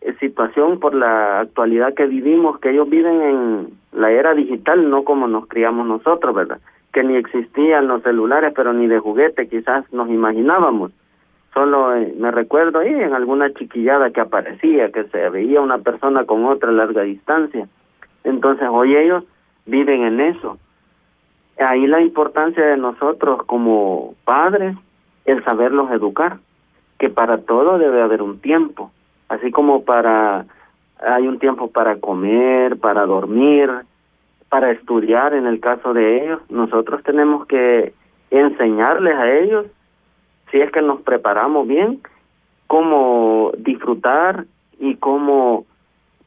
eh, 0.00 0.14
situación, 0.20 0.78
por 0.78 0.94
la 0.94 1.40
actualidad 1.40 1.92
que 1.94 2.06
vivimos, 2.06 2.60
que 2.60 2.70
ellos 2.70 2.88
viven 2.88 3.20
en 3.20 3.68
la 3.90 4.12
era 4.12 4.32
digital, 4.32 4.88
no 4.88 5.02
como 5.02 5.26
nos 5.26 5.48
criamos 5.48 5.88
nosotros, 5.88 6.32
¿verdad? 6.36 6.60
Que 6.92 7.02
ni 7.02 7.16
existían 7.16 7.88
los 7.88 8.02
celulares, 8.02 8.52
pero 8.54 8.72
ni 8.72 8.86
de 8.86 8.98
juguete 8.98 9.48
quizás 9.48 9.90
nos 9.92 10.08
imaginábamos. 10.08 10.92
Solo 11.54 11.94
eh, 11.94 12.14
me 12.18 12.30
recuerdo 12.30 12.78
ahí 12.78 12.92
en 12.92 13.14
alguna 13.14 13.52
chiquillada 13.52 14.10
que 14.10 14.20
aparecía, 14.20 14.90
que 14.90 15.04
se 15.04 15.28
veía 15.30 15.60
una 15.60 15.78
persona 15.78 16.24
con 16.24 16.44
otra 16.44 16.70
a 16.70 16.72
larga 16.72 17.02
distancia. 17.02 17.68
Entonces 18.24 18.68
hoy 18.70 18.96
ellos 18.96 19.24
viven 19.66 20.02
en 20.02 20.20
eso 20.20 20.58
ahí 21.58 21.86
la 21.86 22.00
importancia 22.00 22.64
de 22.64 22.76
nosotros 22.76 23.44
como 23.46 24.14
padres, 24.24 24.76
el 25.24 25.44
saberlos 25.44 25.90
educar, 25.90 26.38
que 26.98 27.08
para 27.08 27.38
todo 27.38 27.78
debe 27.78 28.02
haber 28.02 28.22
un 28.22 28.38
tiempo, 28.40 28.90
así 29.28 29.50
como 29.50 29.84
para 29.84 30.46
hay 31.04 31.26
un 31.26 31.38
tiempo 31.40 31.68
para 31.68 31.96
comer, 31.96 32.78
para 32.78 33.06
dormir, 33.06 33.70
para 34.52 34.70
estudiar 34.70 35.32
en 35.32 35.46
el 35.46 35.60
caso 35.60 35.94
de 35.94 36.22
ellos, 36.22 36.38
nosotros 36.50 37.02
tenemos 37.04 37.46
que 37.46 37.94
enseñarles 38.30 39.14
a 39.14 39.32
ellos, 39.32 39.64
si 40.50 40.60
es 40.60 40.70
que 40.70 40.82
nos 40.82 41.00
preparamos 41.00 41.66
bien, 41.66 42.02
cómo 42.66 43.52
disfrutar 43.56 44.44
y 44.78 44.96
cómo 44.96 45.64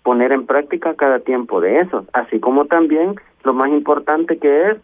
poner 0.01 0.31
en 0.31 0.47
práctica 0.47 0.95
cada 0.95 1.19
tiempo 1.19 1.61
de 1.61 1.81
eso, 1.81 2.07
así 2.13 2.39
como 2.39 2.65
también 2.65 3.13
lo 3.43 3.53
más 3.53 3.69
importante 3.69 4.39
que 4.39 4.71
es 4.71 4.77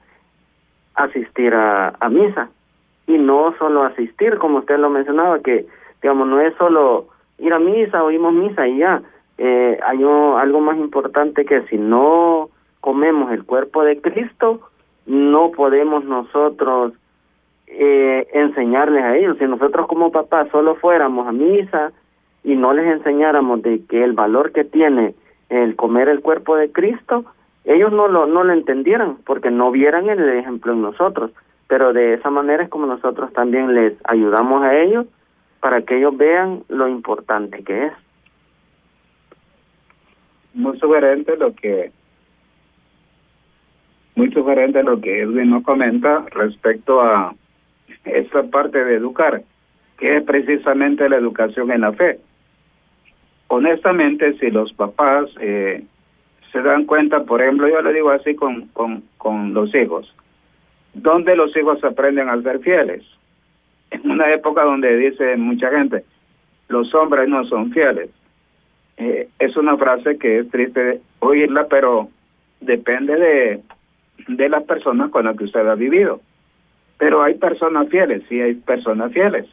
asistir 0.93 1.55
a, 1.55 1.95
a 1.99 2.09
misa. 2.09 2.49
Y 3.07 3.17
no 3.17 3.55
solo 3.57 3.81
asistir, 3.81 4.37
como 4.37 4.59
usted 4.59 4.77
lo 4.77 4.91
mencionaba, 4.91 5.39
que 5.39 5.65
digamos 6.03 6.27
no 6.27 6.39
es 6.41 6.53
solo 6.57 7.07
ir 7.39 7.51
a 7.51 7.57
misa, 7.57 8.03
oímos 8.03 8.33
misa 8.33 8.67
y 8.67 8.77
ya. 8.77 9.01
Eh, 9.39 9.79
hay 9.83 9.97
algo 9.97 10.59
más 10.61 10.77
importante 10.77 11.43
que 11.43 11.63
si 11.63 11.79
no 11.79 12.50
comemos 12.81 13.31
el 13.31 13.45
cuerpo 13.45 13.83
de 13.83 14.01
Cristo, 14.01 14.59
no 15.05 15.51
podemos 15.51 16.03
nosotros 16.03 16.93
eh, 17.67 18.27
enseñarles 18.33 19.03
a 19.03 19.15
ellos. 19.15 19.37
Si 19.37 19.45
nosotros 19.45 19.87
como 19.87 20.11
papás 20.11 20.49
solo 20.51 20.75
fuéramos 20.75 21.27
a 21.27 21.31
misa 21.31 21.91
y 22.43 22.55
no 22.55 22.73
les 22.73 22.85
enseñáramos 22.87 23.61
de 23.61 23.85
que 23.85 24.03
el 24.03 24.13
valor 24.13 24.51
que 24.51 24.65
tiene 24.65 25.15
el 25.49 25.75
comer 25.75 26.09
el 26.09 26.21
cuerpo 26.21 26.55
de 26.55 26.71
Cristo, 26.71 27.25
ellos 27.65 27.91
no 27.91 28.07
lo, 28.07 28.25
no 28.25 28.43
lo 28.43 28.53
entendieran 28.53 29.17
porque 29.25 29.51
no 29.51 29.71
vieran 29.71 30.09
el 30.09 30.27
ejemplo 30.29 30.73
en 30.73 30.81
nosotros, 30.81 31.31
pero 31.67 31.93
de 31.93 32.15
esa 32.15 32.29
manera 32.29 32.63
es 32.63 32.69
como 32.69 32.87
nosotros 32.87 33.31
también 33.33 33.73
les 33.75 33.93
ayudamos 34.05 34.63
a 34.63 34.75
ellos 34.77 35.05
para 35.59 35.83
que 35.83 35.97
ellos 35.97 36.17
vean 36.17 36.63
lo 36.69 36.87
importante 36.87 37.63
que 37.63 37.85
es. 37.85 37.93
Muy 40.53 40.77
sugerente 40.79 41.37
lo 41.37 41.53
que 41.55 41.91
muy 44.15 44.31
sugerente 44.31 44.83
lo 44.83 44.99
que 44.99 45.21
Edwin 45.21 45.49
nos 45.49 45.63
comenta 45.63 46.25
respecto 46.31 47.01
a 47.01 47.33
esa 48.05 48.43
parte 48.43 48.83
de 48.83 48.95
educar, 48.95 49.41
que 49.97 50.17
es 50.17 50.23
precisamente 50.23 51.07
la 51.07 51.17
educación 51.17 51.71
en 51.71 51.81
la 51.81 51.93
fe. 51.93 52.19
Honestamente, 53.47 54.33
si 54.39 54.49
los 54.49 54.73
papás 54.73 55.29
eh, 55.39 55.83
se 56.51 56.61
dan 56.61 56.85
cuenta, 56.85 57.23
por 57.23 57.41
ejemplo, 57.41 57.67
yo 57.67 57.81
le 57.81 57.93
digo 57.93 58.09
así 58.11 58.35
con, 58.35 58.67
con, 58.67 59.03
con 59.17 59.53
los 59.53 59.73
hijos, 59.75 60.13
donde 60.93 61.35
los 61.35 61.55
hijos 61.55 61.83
aprenden 61.83 62.29
a 62.29 62.41
ser 62.41 62.59
fieles. 62.59 63.03
En 63.91 64.09
una 64.09 64.33
época 64.33 64.63
donde 64.63 64.95
dice 64.97 65.35
mucha 65.37 65.69
gente, 65.69 66.03
los 66.69 66.93
hombres 66.95 67.27
no 67.27 67.43
son 67.45 67.71
fieles. 67.71 68.09
Eh, 68.97 69.27
es 69.39 69.57
una 69.57 69.77
frase 69.77 70.17
que 70.17 70.39
es 70.39 70.49
triste 70.49 71.01
oírla, 71.19 71.67
pero 71.69 72.09
depende 72.59 73.15
de, 73.15 73.61
de 74.27 74.49
las 74.49 74.63
personas 74.63 75.09
con 75.11 75.25
las 75.25 75.37
que 75.37 75.45
usted 75.45 75.67
ha 75.67 75.75
vivido. 75.75 76.21
Pero 76.97 77.23
hay 77.23 77.35
personas 77.35 77.89
fieles, 77.89 78.23
sí 78.29 78.39
hay 78.39 78.55
personas 78.55 79.11
fieles. 79.11 79.47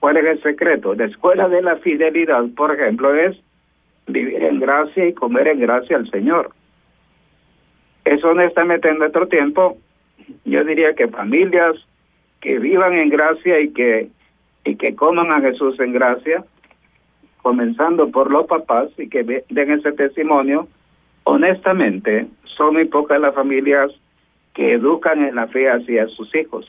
¿Cuál 0.00 0.18
es 0.18 0.26
el 0.26 0.42
secreto? 0.42 0.94
La 0.94 1.06
escuela 1.06 1.48
de 1.48 1.62
la 1.62 1.76
fidelidad, 1.76 2.44
por 2.56 2.74
ejemplo, 2.74 3.14
es 3.14 3.36
vivir 4.06 4.42
en 4.42 4.60
gracia 4.60 5.06
y 5.06 5.14
comer 5.14 5.48
en 5.48 5.60
gracia 5.60 5.96
al 5.96 6.10
Señor. 6.10 6.50
Eso 8.04 8.28
honestamente 8.28 8.88
en 8.88 8.98
nuestro 8.98 9.26
tiempo, 9.26 9.78
yo 10.44 10.64
diría 10.64 10.94
que 10.94 11.08
familias 11.08 11.74
que 12.40 12.58
vivan 12.58 12.92
en 12.94 13.08
gracia 13.08 13.58
y 13.60 13.70
que 13.70 14.10
y 14.66 14.74
que 14.76 14.94
coman 14.96 15.30
a 15.30 15.40
Jesús 15.40 15.78
en 15.78 15.92
gracia, 15.92 16.44
comenzando 17.40 18.10
por 18.10 18.30
los 18.30 18.46
papás 18.46 18.88
y 18.98 19.08
que 19.08 19.22
den 19.22 19.70
ese 19.70 19.92
testimonio, 19.92 20.66
honestamente 21.22 22.26
son 22.56 22.74
muy 22.74 22.86
pocas 22.86 23.20
las 23.20 23.34
familias 23.34 23.90
que 24.54 24.72
educan 24.72 25.22
en 25.24 25.34
la 25.34 25.46
fe 25.48 25.70
hacia 25.70 26.08
sus 26.08 26.34
hijos. 26.34 26.66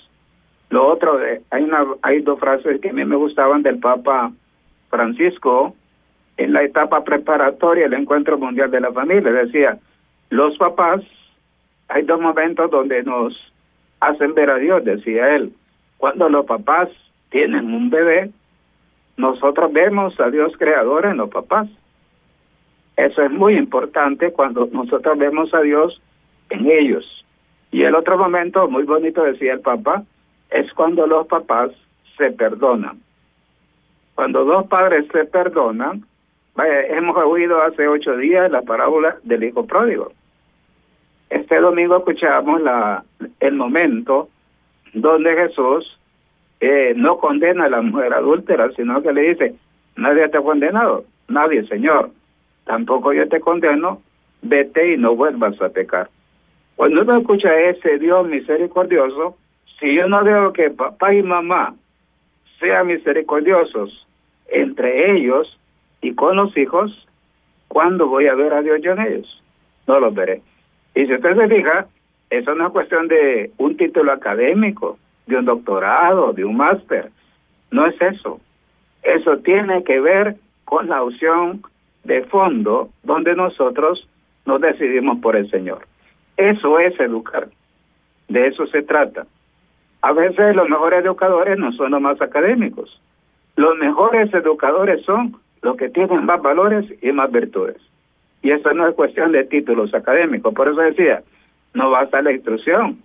Lo 0.69 0.87
otro, 0.87 1.23
eh, 1.23 1.41
hay 1.49 1.63
una 1.63 1.85
hay 2.01 2.21
dos 2.21 2.39
frases 2.39 2.81
que 2.81 2.89
a 2.89 2.93
mí 2.93 3.05
me 3.05 3.15
gustaban 3.15 3.63
del 3.63 3.79
Papa 3.79 4.31
Francisco, 4.89 5.73
en 6.37 6.53
la 6.53 6.63
etapa 6.63 7.03
preparatoria 7.03 7.89
del 7.89 8.01
Encuentro 8.01 8.37
Mundial 8.37 8.69
de 8.71 8.81
la 8.81 8.91
Familia. 8.91 9.31
Decía, 9.31 9.77
los 10.29 10.57
papás, 10.57 11.01
hay 11.87 12.03
dos 12.03 12.21
momentos 12.21 12.69
donde 12.69 13.03
nos 13.03 13.33
hacen 13.99 14.33
ver 14.33 14.49
a 14.49 14.57
Dios, 14.57 14.83
decía 14.83 15.35
él. 15.35 15.53
Cuando 15.97 16.29
los 16.29 16.45
papás 16.45 16.89
tienen 17.29 17.73
un 17.73 17.89
bebé, 17.89 18.29
nosotros 19.17 19.73
vemos 19.73 20.19
a 20.19 20.29
Dios 20.29 20.53
creador 20.57 21.05
en 21.05 21.17
los 21.17 21.29
papás. 21.29 21.67
Eso 22.97 23.21
es 23.21 23.31
muy 23.31 23.55
importante 23.55 24.31
cuando 24.31 24.67
nosotros 24.71 25.17
vemos 25.17 25.53
a 25.53 25.61
Dios 25.61 26.01
en 26.49 26.69
ellos. 26.69 27.05
Y 27.71 27.83
el 27.83 27.95
otro 27.95 28.17
momento, 28.17 28.67
muy 28.67 28.83
bonito, 28.83 29.23
decía 29.23 29.53
el 29.53 29.61
papá, 29.61 30.03
es 30.49 30.71
cuando 30.73 31.07
los 31.07 31.27
papás 31.27 31.71
se 32.17 32.31
perdonan. 32.31 32.99
Cuando 34.15 34.43
dos 34.45 34.67
padres 34.67 35.05
se 35.11 35.25
perdonan, 35.25 36.03
Vaya, 36.57 36.87
hemos 36.87 37.15
oído 37.17 37.61
hace 37.61 37.87
ocho 37.87 38.17
días 38.17 38.49
la 38.49 38.63
parábola 38.63 39.17
del 39.21 39.43
hijo 39.43 39.67
pródigo. 39.67 40.11
Este 41.29 41.59
domingo 41.59 41.97
escuchamos 41.97 42.61
el 43.39 43.53
momento 43.53 44.27
donde 44.91 45.35
Jesús 45.35 45.99
eh, 46.59 46.93
no 46.95 47.19
condena 47.19 47.65
a 47.65 47.69
la 47.69 47.83
mujer 47.83 48.11
adúltera, 48.11 48.71
sino 48.75 49.03
que 49.03 49.13
le 49.13 49.21
dice, 49.21 49.55
nadie 49.97 50.27
te 50.29 50.39
ha 50.39 50.41
condenado, 50.41 51.05
nadie, 51.27 51.63
Señor. 51.67 52.09
Tampoco 52.67 53.13
yo 53.13 53.27
te 53.27 53.39
condeno, 53.39 54.01
vete 54.41 54.93
y 54.93 54.97
no 54.97 55.15
vuelvas 55.15 55.59
a 55.61 55.69
pecar. 55.69 56.09
Cuando 56.75 57.01
uno 57.01 57.17
escucha 57.17 57.57
ese 57.59 57.97
Dios 57.97 58.27
misericordioso, 58.27 59.37
si 59.79 59.95
yo 59.95 60.07
no 60.07 60.23
veo 60.23 60.53
que 60.53 60.69
papá 60.69 61.13
y 61.13 61.23
mamá 61.23 61.73
sean 62.59 62.87
misericordiosos 62.87 64.05
entre 64.49 65.11
ellos, 65.11 65.57
y 66.01 66.13
con 66.13 66.35
los 66.35 66.55
hijos, 66.57 67.07
¿cuándo 67.67 68.07
voy 68.07 68.27
a 68.27 68.35
ver 68.35 68.53
a 68.53 68.61
Dios 68.61 68.79
yo 68.81 68.91
en 68.93 69.01
ellos? 69.01 69.43
No 69.87 69.99
los 69.99 70.13
veré. 70.13 70.41
Y 70.93 71.05
si 71.05 71.13
usted 71.13 71.35
se 71.35 71.47
fija, 71.47 71.87
eso 72.29 72.53
no 72.53 72.67
es 72.67 72.73
cuestión 72.73 73.07
de 73.07 73.51
un 73.57 73.77
título 73.77 74.11
académico, 74.11 74.99
de 75.25 75.37
un 75.37 75.45
doctorado, 75.45 76.33
de 76.33 76.45
un 76.45 76.57
máster. 76.57 77.09
No 77.71 77.87
es 77.87 77.99
eso. 78.01 78.39
Eso 79.03 79.37
tiene 79.39 79.83
que 79.83 79.99
ver 79.99 80.35
con 80.65 80.87
la 80.87 81.03
opción 81.03 81.61
de 82.07 82.23
fondo 82.23 82.89
donde 83.03 83.35
nosotros 83.35 84.07
nos 84.45 84.61
decidimos 84.61 85.19
por 85.19 85.35
el 85.35 85.49
Señor. 85.51 85.85
Eso 86.37 86.79
es 86.79 86.97
educar. 86.99 87.49
De 88.29 88.47
eso 88.47 88.65
se 88.67 88.81
trata. 88.81 89.27
A 90.01 90.13
veces 90.13 90.55
los 90.55 90.69
mejores 90.69 91.03
educadores 91.03 91.57
no 91.59 91.73
son 91.73 91.91
los 91.91 92.01
más 92.01 92.21
académicos. 92.21 93.01
Los 93.57 93.77
mejores 93.77 94.33
educadores 94.33 95.03
son 95.03 95.35
los 95.61 95.75
que 95.75 95.89
tienen 95.89 96.25
más 96.25 96.41
valores 96.41 96.85
y 97.01 97.11
más 97.11 97.29
virtudes. 97.29 97.77
Y 98.41 98.51
eso 98.51 98.73
no 98.73 98.87
es 98.87 98.95
cuestión 98.95 99.33
de 99.33 99.43
títulos 99.43 99.93
académicos, 99.93 100.53
por 100.53 100.69
eso 100.69 100.79
decía, 100.79 101.23
no 101.73 101.89
basta 101.89 102.21
la 102.21 102.31
instrucción. 102.31 102.99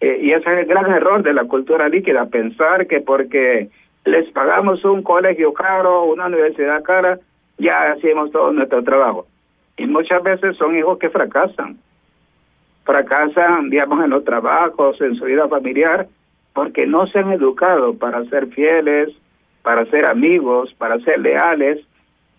Eh, 0.00 0.18
y 0.20 0.32
ese 0.32 0.52
es 0.52 0.58
el 0.58 0.66
gran 0.66 0.90
error 0.92 1.22
de 1.22 1.32
la 1.32 1.44
cultura 1.44 1.88
líquida, 1.88 2.26
pensar 2.26 2.86
que 2.88 3.00
porque 3.00 3.70
les 4.04 4.30
pagamos 4.32 4.84
un 4.84 5.02
colegio 5.02 5.54
caro, 5.54 6.04
una 6.04 6.26
universidad 6.26 6.82
cara, 6.82 7.20
ya 7.58 7.92
hacemos 7.92 8.30
todo 8.30 8.52
nuestro 8.52 8.82
trabajo. 8.82 9.26
Y 9.76 9.86
muchas 9.86 10.22
veces 10.22 10.56
son 10.56 10.76
hijos 10.76 10.98
que 10.98 11.10
fracasan. 11.10 11.78
Fracasan, 12.84 13.70
digamos, 13.70 14.04
en 14.04 14.10
los 14.10 14.24
trabajos, 14.24 15.00
en 15.00 15.14
su 15.16 15.24
vida 15.24 15.48
familiar, 15.48 16.08
porque 16.52 16.86
no 16.86 17.06
se 17.06 17.20
han 17.20 17.32
educado 17.32 17.94
para 17.94 18.24
ser 18.26 18.48
fieles, 18.48 19.10
para 19.62 19.86
ser 19.86 20.06
amigos, 20.06 20.74
para 20.74 20.98
ser 21.00 21.20
leales, 21.20 21.80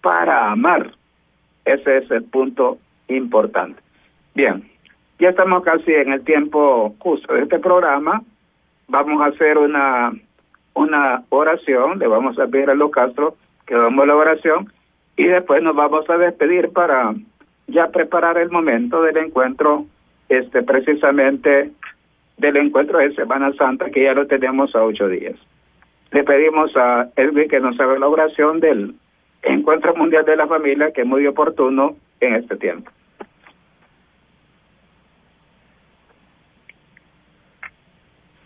para 0.02 0.52
amar. 0.52 0.92
Ese 1.66 1.98
es 1.98 2.12
el 2.12 2.24
punto 2.26 2.78
importante. 3.08 3.82
Bien, 4.36 4.70
ya 5.20 5.30
estamos 5.30 5.64
casi 5.64 5.94
en 5.94 6.12
el 6.12 6.24
tiempo 6.24 6.94
justo 7.00 7.34
de 7.34 7.44
este 7.44 7.60
programa. 7.60 8.22
Vamos 8.88 9.22
a 9.22 9.28
hacer 9.28 9.58
una, 9.58 10.12
una 10.74 11.24
oración, 11.30 12.00
le 12.00 12.08
vamos 12.08 12.38
a 12.38 12.48
pedir 12.48 12.70
a 12.70 12.76
los 12.76 12.92
Castro 12.92 13.36
que 13.66 13.76
hagamos 13.76 14.06
la 14.06 14.16
oración 14.16 14.72
y 15.16 15.28
después 15.28 15.62
nos 15.62 15.76
vamos 15.76 16.10
a 16.10 16.18
despedir 16.18 16.70
para 16.70 17.14
ya 17.68 17.88
preparar 17.88 18.38
el 18.38 18.50
momento 18.50 19.02
del 19.02 19.18
encuentro, 19.18 19.86
este 20.30 20.64
precisamente 20.64 21.72
del 22.38 22.58
encuentro 22.58 23.00
de 23.00 23.14
Semana 23.14 23.54
Santa, 23.54 23.90
que 23.90 24.04
ya 24.04 24.14
lo 24.14 24.28
tenemos 24.28 24.76
a 24.76 24.84
ocho 24.84 25.08
días. 25.08 25.36
Le 26.12 26.24
pedimos 26.24 26.76
a 26.76 27.10
Edwin 27.16 27.50
que 27.50 27.60
nos 27.60 27.80
haga 27.80 27.98
la 27.98 28.08
oración 28.08 28.60
del 28.60 28.96
Encuentro 29.42 29.96
Mundial 29.96 30.26
de 30.26 30.36
la 30.36 30.48
Familia, 30.48 30.92
que 30.92 31.02
es 31.02 31.08
muy 31.08 31.26
oportuno 31.28 31.96
en 32.20 32.36
este 32.36 32.56
tiempo. 32.56 32.92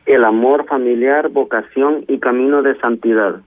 El 0.06 0.24
amor 0.24 0.66
familiar, 0.66 1.30
vocación 1.30 2.06
y 2.08 2.20
camino 2.20 2.62
de 2.62 2.80
santidad. 2.80 3.42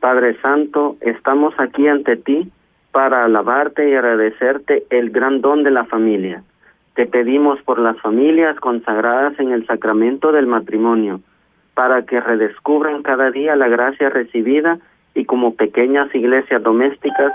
Padre 0.00 0.36
Santo, 0.42 0.96
estamos 1.00 1.54
aquí 1.58 1.88
ante 1.88 2.16
ti 2.16 2.50
para 2.92 3.24
alabarte 3.24 3.88
y 3.88 3.94
agradecerte 3.94 4.84
el 4.90 5.10
gran 5.10 5.40
don 5.40 5.62
de 5.62 5.70
la 5.70 5.84
familia. 5.84 6.42
Te 6.94 7.06
pedimos 7.06 7.60
por 7.62 7.78
las 7.78 8.00
familias 8.00 8.58
consagradas 8.60 9.38
en 9.38 9.52
el 9.52 9.66
sacramento 9.66 10.32
del 10.32 10.46
matrimonio, 10.46 11.20
para 11.74 12.02
que 12.06 12.20
redescubran 12.20 13.02
cada 13.02 13.30
día 13.30 13.54
la 13.54 13.68
gracia 13.68 14.08
recibida 14.08 14.78
y 15.14 15.24
como 15.26 15.54
pequeñas 15.54 16.14
iglesias 16.14 16.62
domésticas 16.62 17.32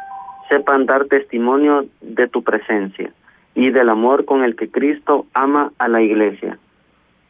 sepan 0.50 0.86
dar 0.86 1.06
testimonio 1.06 1.86
de 2.02 2.28
tu 2.28 2.44
presencia 2.44 3.12
y 3.54 3.70
del 3.70 3.90
amor 3.90 4.26
con 4.26 4.44
el 4.44 4.56
que 4.56 4.70
Cristo 4.70 5.26
ama 5.34 5.72
a 5.78 5.88
la 5.88 6.02
iglesia. 6.02 6.58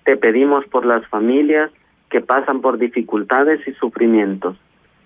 Te 0.06 0.18
pedimos 0.18 0.66
por 0.68 0.86
las 0.86 1.06
familias 1.08 1.72
que 2.10 2.22
pasan 2.22 2.62
por 2.62 2.78
dificultades 2.78 3.66
y 3.68 3.74
sufrimientos, 3.74 4.58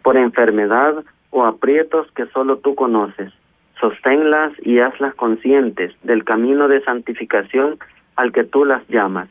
por 0.05 0.17
enfermedad 0.17 1.03
o 1.31 1.45
aprietos 1.45 2.05
que 2.11 2.27
solo 2.27 2.57
tú 2.57 2.75
conoces. 2.75 3.33
Sosténlas 3.79 4.53
y 4.61 4.77
hazlas 4.77 5.15
conscientes 5.15 5.93
del 6.03 6.23
camino 6.23 6.67
de 6.67 6.83
santificación 6.83 7.79
al 8.15 8.31
que 8.31 8.43
tú 8.43 8.65
las 8.65 8.87
llamas, 8.87 9.29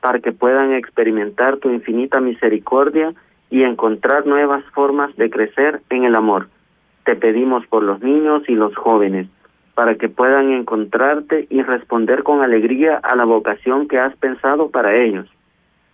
para 0.00 0.20
que 0.20 0.30
puedan 0.30 0.74
experimentar 0.74 1.56
tu 1.56 1.70
infinita 1.70 2.20
misericordia 2.20 3.12
y 3.50 3.64
encontrar 3.64 4.24
nuevas 4.24 4.64
formas 4.66 5.14
de 5.16 5.28
crecer 5.28 5.80
en 5.90 6.04
el 6.04 6.14
amor. 6.14 6.46
Te 7.04 7.16
pedimos 7.16 7.66
por 7.66 7.82
los 7.82 8.00
niños 8.00 8.44
y 8.46 8.54
los 8.54 8.76
jóvenes, 8.76 9.26
para 9.74 9.96
que 9.96 10.08
puedan 10.08 10.52
encontrarte 10.52 11.48
y 11.50 11.62
responder 11.62 12.22
con 12.22 12.42
alegría 12.42 13.00
a 13.02 13.16
la 13.16 13.24
vocación 13.24 13.88
que 13.88 13.98
has 13.98 14.14
pensado 14.18 14.70
para 14.70 14.94
ellos. 14.94 15.26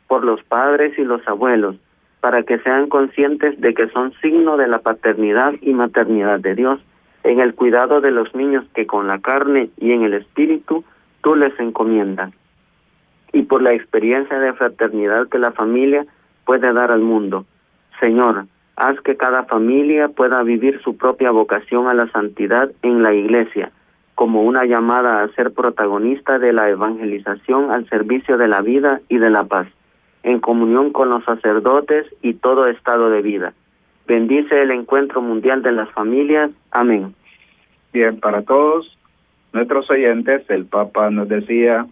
Por 0.06 0.22
los 0.22 0.42
padres 0.42 0.98
y 0.98 1.04
los 1.04 1.26
abuelos, 1.26 1.76
para 2.20 2.42
que 2.42 2.58
sean 2.58 2.88
conscientes 2.88 3.60
de 3.60 3.74
que 3.74 3.88
son 3.88 4.12
signo 4.20 4.56
de 4.56 4.68
la 4.68 4.80
paternidad 4.80 5.54
y 5.60 5.72
maternidad 5.72 6.40
de 6.40 6.54
Dios, 6.54 6.80
en 7.24 7.40
el 7.40 7.54
cuidado 7.54 8.00
de 8.00 8.10
los 8.10 8.34
niños 8.34 8.64
que 8.74 8.86
con 8.86 9.06
la 9.06 9.18
carne 9.18 9.70
y 9.76 9.92
en 9.92 10.02
el 10.02 10.14
espíritu 10.14 10.84
tú 11.22 11.36
les 11.36 11.58
encomiendas. 11.60 12.32
Y 13.32 13.42
por 13.42 13.62
la 13.62 13.72
experiencia 13.72 14.38
de 14.38 14.52
fraternidad 14.54 15.28
que 15.28 15.38
la 15.38 15.52
familia 15.52 16.06
puede 16.44 16.72
dar 16.72 16.90
al 16.90 17.02
mundo. 17.02 17.44
Señor, 18.00 18.46
haz 18.76 19.00
que 19.02 19.16
cada 19.16 19.44
familia 19.44 20.08
pueda 20.08 20.42
vivir 20.42 20.80
su 20.82 20.96
propia 20.96 21.30
vocación 21.30 21.88
a 21.88 21.94
la 21.94 22.08
santidad 22.10 22.70
en 22.82 23.02
la 23.02 23.12
iglesia, 23.12 23.70
como 24.14 24.42
una 24.42 24.64
llamada 24.64 25.22
a 25.22 25.28
ser 25.34 25.52
protagonista 25.52 26.38
de 26.38 26.52
la 26.52 26.70
evangelización 26.70 27.70
al 27.70 27.88
servicio 27.88 28.38
de 28.38 28.48
la 28.48 28.62
vida 28.62 29.00
y 29.08 29.18
de 29.18 29.30
la 29.30 29.44
paz 29.44 29.68
en 30.22 30.40
comunión 30.40 30.92
con 30.92 31.10
los 31.10 31.24
sacerdotes 31.24 32.06
y 32.22 32.34
todo 32.34 32.66
estado 32.66 33.10
de 33.10 33.22
vida. 33.22 33.52
Bendice 34.06 34.62
el 34.62 34.70
encuentro 34.70 35.20
mundial 35.20 35.62
de 35.62 35.72
las 35.72 35.90
familias. 35.90 36.50
Amén. 36.70 37.14
Bien, 37.92 38.18
para 38.20 38.42
todos 38.42 38.96
nuestros 39.52 39.90
oyentes, 39.90 40.48
el 40.48 40.66
Papa 40.66 41.10
nos 41.10 41.28
decía 41.28 41.86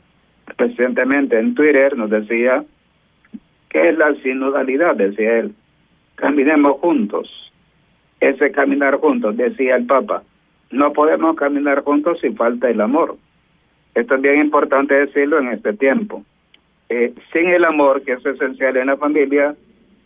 recientemente 0.56 1.38
en 1.38 1.54
Twitter, 1.54 1.96
nos 1.96 2.10
decía 2.10 2.64
que 3.68 3.88
es 3.88 3.98
la 3.98 4.14
sinodalidad, 4.16 4.96
decía 4.96 5.38
él. 5.38 5.54
Caminemos 6.14 6.80
juntos. 6.80 7.52
Ese 8.20 8.50
caminar 8.50 8.96
juntos, 8.96 9.36
decía 9.36 9.76
el 9.76 9.86
Papa. 9.86 10.22
No 10.70 10.92
podemos 10.92 11.36
caminar 11.36 11.84
juntos 11.84 12.18
si 12.20 12.30
falta 12.30 12.70
el 12.70 12.80
amor. 12.80 13.16
Es 13.94 14.06
bien 14.20 14.40
importante 14.40 14.94
decirlo 14.94 15.38
en 15.38 15.48
este 15.48 15.72
tiempo 15.74 16.24
eh, 16.88 17.14
sin 17.32 17.48
el 17.48 17.64
amor, 17.64 18.02
que 18.02 18.12
es 18.12 18.24
esencial 18.24 18.76
en 18.76 18.86
la 18.86 18.96
familia, 18.96 19.54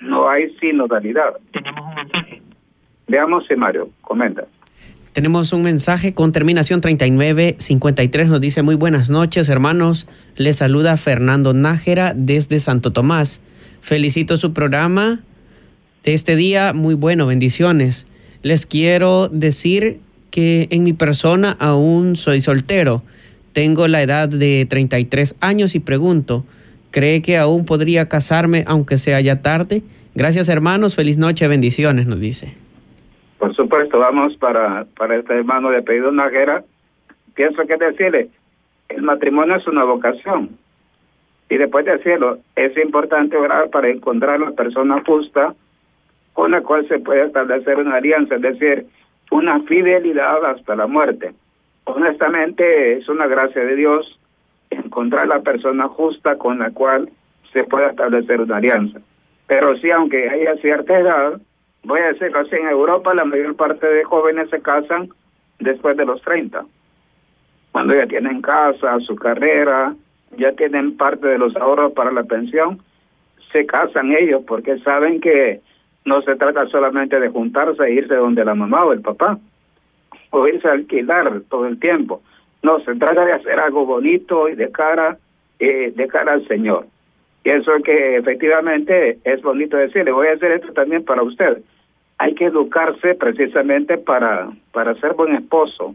no 0.01 0.29
hay 0.29 0.51
sinodalidad. 0.59 1.35
Tenemos 1.53 1.85
un 1.87 1.95
mensaje. 1.95 2.43
Veamos 3.07 3.45
Mario 3.57 3.91
comenta. 4.03 4.45
Tenemos 5.13 5.53
un 5.53 5.63
mensaje 5.63 6.15
con 6.15 6.31
terminación 6.31 6.81
3953. 6.81 8.31
Nos 8.31 8.41
dice 8.41 8.63
muy 8.63 8.77
buenas 8.77 9.11
noches, 9.11 9.49
hermanos. 9.49 10.07
Les 10.37 10.57
saluda 10.57 10.97
Fernando 10.97 11.53
Nájera 11.53 12.13
desde 12.15 12.61
Santo 12.61 12.93
Tomás. 12.93 13.43
Felicito 13.81 14.37
su 14.37 14.53
programa 14.53 15.21
de 16.05 16.15
este 16.15 16.37
día. 16.37 16.73
Muy 16.73 16.95
bueno, 16.95 17.27
bendiciones. 17.27 18.07
Les 18.43 18.67
quiero 18.67 19.29
decir 19.29 19.99
que 20.31 20.69
en 20.71 20.85
mi 20.85 20.93
persona 20.93 21.57
aún 21.59 22.15
soy 22.15 22.41
soltero. 22.41 23.03
Tengo 23.53 23.89
la 23.89 24.03
edad 24.03 24.29
de 24.29 24.65
33 24.71 25.35
años 25.41 25.75
y 25.75 25.81
pregunto, 25.81 26.45
¿Cree 26.91 27.23
que 27.23 27.39
aún 27.39 27.65
podría 27.65 28.09
casarme 28.09 28.65
aunque 28.67 28.97
sea 28.97 29.21
ya 29.21 29.43
tarde? 29.43 29.83
Gracias 30.15 30.49
hermanos, 30.49 30.97
feliz 30.97 31.19
noche, 31.19 31.47
bendiciones, 31.47 32.07
nos 32.07 32.21
dice. 32.21 32.55
Por 33.39 33.55
supuesto, 33.55 33.99
vamos 33.99 34.37
para, 34.37 34.85
para 34.97 35.17
este 35.17 35.35
hermano 35.35 35.71
de 35.71 35.79
apellido 35.79 36.13
Najera. 36.13 36.63
Pienso 37.35 37.63
que 37.67 37.77
decirle, 37.77 38.29
el 38.89 39.03
matrimonio 39.03 39.57
es 39.57 39.67
una 39.67 39.85
vocación. 39.85 40.51
Y 41.49 41.57
después 41.57 41.85
de 41.85 41.97
decirlo, 41.97 42.39
es 42.55 42.77
importante 42.77 43.37
orar 43.37 43.71
para 43.71 43.89
encontrar 43.89 44.39
la 44.41 44.51
persona 44.51 45.03
justa 45.07 45.55
con 46.33 46.53
la 46.53 46.61
cual 46.61 46.87
se 46.89 46.99
puede 46.99 47.25
establecer 47.25 47.77
una 47.79 47.97
alianza, 47.97 48.37
es 48.37 48.43
decir, 48.43 48.87
una 49.31 49.61
fidelidad 49.63 50.45
hasta 50.45 50.77
la 50.77 50.87
muerte. 50.87 51.33
Honestamente, 51.85 52.99
es 52.99 53.09
una 53.09 53.27
gracia 53.27 53.65
de 53.65 53.75
Dios 53.75 54.20
encontrar 54.71 55.29
la 55.29 55.41
persona 55.41 55.89
justa 55.89 56.37
con 56.37 56.59
la 56.59 56.71
cual 56.71 57.11
se 57.53 57.65
pueda 57.65 57.91
establecer 57.91 58.41
una 58.41 58.57
alianza. 58.57 59.01
Pero 59.47 59.77
sí, 59.79 59.91
aunque 59.91 60.29
haya 60.29 60.55
cierta 60.57 60.99
edad, 60.99 61.41
voy 61.83 62.01
a 62.01 62.13
decir 62.13 62.35
así, 62.37 62.55
en 62.55 62.69
Europa 62.69 63.15
la 63.15 63.25
mayor 63.25 63.57
parte 63.57 63.87
de 63.87 64.05
jóvenes 64.05 64.49
se 64.51 64.61
casan 64.61 65.09
después 65.59 65.97
de 65.97 66.07
los 66.07 66.23
30, 66.23 66.65
cuando 67.73 67.95
ya 67.95 68.07
tienen 68.07 68.41
casa, 68.43 68.99
su 69.01 69.17
carrera, 69.17 69.95
ya 70.37 70.53
tienen 70.53 70.97
parte 70.97 71.27
de 71.27 71.39
los 71.39 71.55
ahorros 71.57 71.93
para 71.93 72.13
la 72.13 72.25
pensión, 72.25 72.81
se 73.53 73.67
casan 73.67 74.13
ellos 74.13 74.43
porque 74.47 74.79
saben 74.79 75.21
que 75.21 75.61
no 76.05 76.23
se 76.23 76.37
trata 76.37 76.67
solamente 76.67 77.19
de 77.21 77.29
juntarse 77.29 77.83
e 77.85 77.93
irse 77.93 78.15
donde 78.15 78.45
la 78.45 78.55
mamá 78.55 78.85
o 78.85 78.93
el 78.93 79.01
papá, 79.01 79.39
o 80.31 80.47
irse 80.47 80.69
a 80.69 80.73
alquilar 80.73 81.43
todo 81.49 81.67
el 81.67 81.79
tiempo, 81.79 82.23
no, 82.63 82.81
se 82.81 82.95
trata 82.97 83.25
de 83.25 83.33
hacer 83.33 83.59
algo 83.59 83.87
bonito 83.87 84.49
y 84.49 84.55
de 84.55 84.71
cara, 84.71 85.17
eh, 85.59 85.93
de 85.95 86.09
cara 86.09 86.33
al 86.33 86.47
Señor. 86.47 86.87
Y 87.43 87.51
eso 87.51 87.73
que 87.83 88.17
efectivamente 88.17 89.19
es 89.25 89.41
bonito 89.43 89.77
decirle, 89.77 90.13
voy 90.13 90.29
a 90.29 90.35
hacer 90.35 90.53
esto 90.53 90.73
también 90.73 91.05
para 91.05 91.23
usted. 91.23 91.63
Hay 92.19 92.35
que 92.35 92.47
educarse 92.47 93.15
precisamente 93.15 93.97
para, 93.97 94.51
para 94.73 94.95
ser 94.97 95.15
buen 95.15 95.35
esposo 95.35 95.95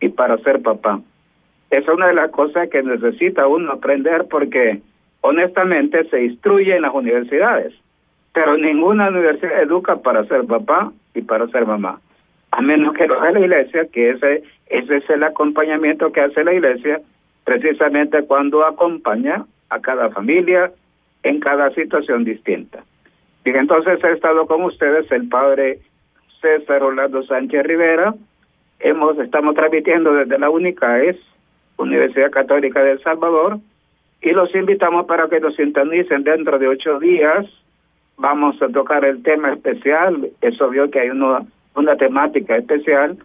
y 0.00 0.08
para 0.10 0.38
ser 0.38 0.62
papá. 0.62 1.00
Esa 1.70 1.80
es 1.80 1.88
una 1.88 2.06
de 2.06 2.14
las 2.14 2.30
cosas 2.30 2.68
que 2.70 2.82
necesita 2.82 3.48
uno 3.48 3.72
aprender 3.72 4.26
porque 4.30 4.80
honestamente 5.20 6.08
se 6.10 6.24
instruye 6.24 6.76
en 6.76 6.82
las 6.82 6.94
universidades, 6.94 7.74
pero 8.32 8.56
ninguna 8.56 9.08
universidad 9.08 9.62
educa 9.62 9.96
para 9.96 10.24
ser 10.26 10.44
papá 10.44 10.92
y 11.12 11.22
para 11.22 11.48
ser 11.48 11.66
mamá 11.66 11.98
a 12.50 12.62
menos 12.62 12.94
que 12.94 13.06
lo 13.06 13.20
haga 13.20 13.32
la 13.32 13.40
iglesia, 13.40 13.86
que 13.92 14.10
ese, 14.10 14.42
ese 14.70 14.96
es 14.96 15.10
el 15.10 15.22
acompañamiento 15.22 16.12
que 16.12 16.20
hace 16.20 16.44
la 16.44 16.52
iglesia, 16.52 17.00
precisamente 17.44 18.24
cuando 18.24 18.64
acompaña 18.64 19.44
a 19.70 19.80
cada 19.80 20.10
familia 20.10 20.70
en 21.22 21.40
cada 21.40 21.70
situación 21.70 22.24
distinta. 22.24 22.84
Y 23.44 23.50
entonces 23.50 24.02
he 24.04 24.12
estado 24.12 24.46
con 24.46 24.62
ustedes 24.64 25.10
el 25.10 25.28
padre 25.28 25.80
César 26.40 26.82
Orlando 26.82 27.22
Sánchez 27.22 27.64
Rivera, 27.64 28.14
hemos 28.80 29.18
estamos 29.18 29.54
transmitiendo 29.54 30.12
desde 30.12 30.38
la 30.38 30.50
UNICAES, 30.50 31.16
Universidad 31.78 32.30
Católica 32.30 32.82
de 32.82 32.98
Salvador, 32.98 33.58
y 34.20 34.32
los 34.32 34.54
invitamos 34.54 35.06
para 35.06 35.28
que 35.28 35.40
nos 35.40 35.56
sintonicen 35.56 36.24
dentro 36.24 36.58
de 36.58 36.68
ocho 36.68 36.98
días. 36.98 37.46
Vamos 38.16 38.60
a 38.60 38.68
tocar 38.68 39.04
el 39.04 39.22
tema 39.22 39.52
especial, 39.52 40.28
es 40.40 40.60
obvio 40.60 40.90
que 40.90 41.00
hay 41.00 41.10
una, 41.10 41.42
una 41.74 41.96
temática 41.96 42.56
especial 42.56 43.16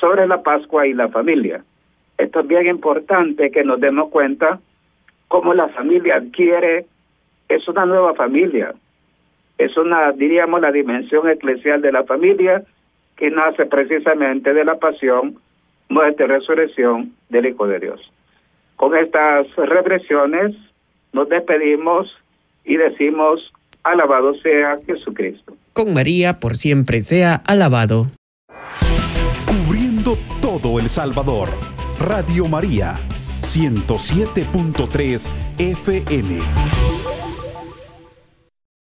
sobre 0.00 0.26
la 0.26 0.42
Pascua 0.42 0.86
y 0.86 0.94
la 0.94 1.08
familia. 1.08 1.64
Esto 2.18 2.40
es 2.40 2.46
bien 2.46 2.66
importante 2.66 3.50
que 3.50 3.64
nos 3.64 3.80
demos 3.80 4.10
cuenta 4.10 4.60
cómo 5.28 5.54
la 5.54 5.68
familia 5.68 6.16
adquiere, 6.16 6.86
es 7.48 7.66
una 7.68 7.86
nueva 7.86 8.14
familia, 8.14 8.74
es 9.58 9.76
una, 9.76 10.12
diríamos, 10.12 10.60
la 10.60 10.70
dimensión 10.70 11.28
eclesial 11.28 11.82
de 11.82 11.92
la 11.92 12.04
familia 12.04 12.62
que 13.16 13.30
nace 13.30 13.66
precisamente 13.66 14.52
de 14.52 14.64
la 14.64 14.76
pasión, 14.76 15.36
muerte 15.88 16.24
y 16.24 16.26
resurrección 16.26 17.12
del 17.28 17.46
Hijo 17.46 17.66
de 17.66 17.80
Dios. 17.80 18.12
Con 18.76 18.96
estas 18.96 19.46
reflexiones 19.56 20.56
nos 21.12 21.28
despedimos 21.28 22.10
y 22.64 22.76
decimos, 22.76 23.52
alabado 23.84 24.34
sea 24.36 24.78
Jesucristo. 24.86 25.56
Con 25.72 25.94
María 25.94 26.40
por 26.40 26.54
siempre 26.54 27.00
sea 27.00 27.34
alabado. 27.46 28.06
Todo 30.62 30.78
El 30.78 30.88
Salvador. 30.88 31.48
Radio 31.98 32.46
María, 32.46 33.00
107.3 33.42 35.34
FM. 35.58 37.03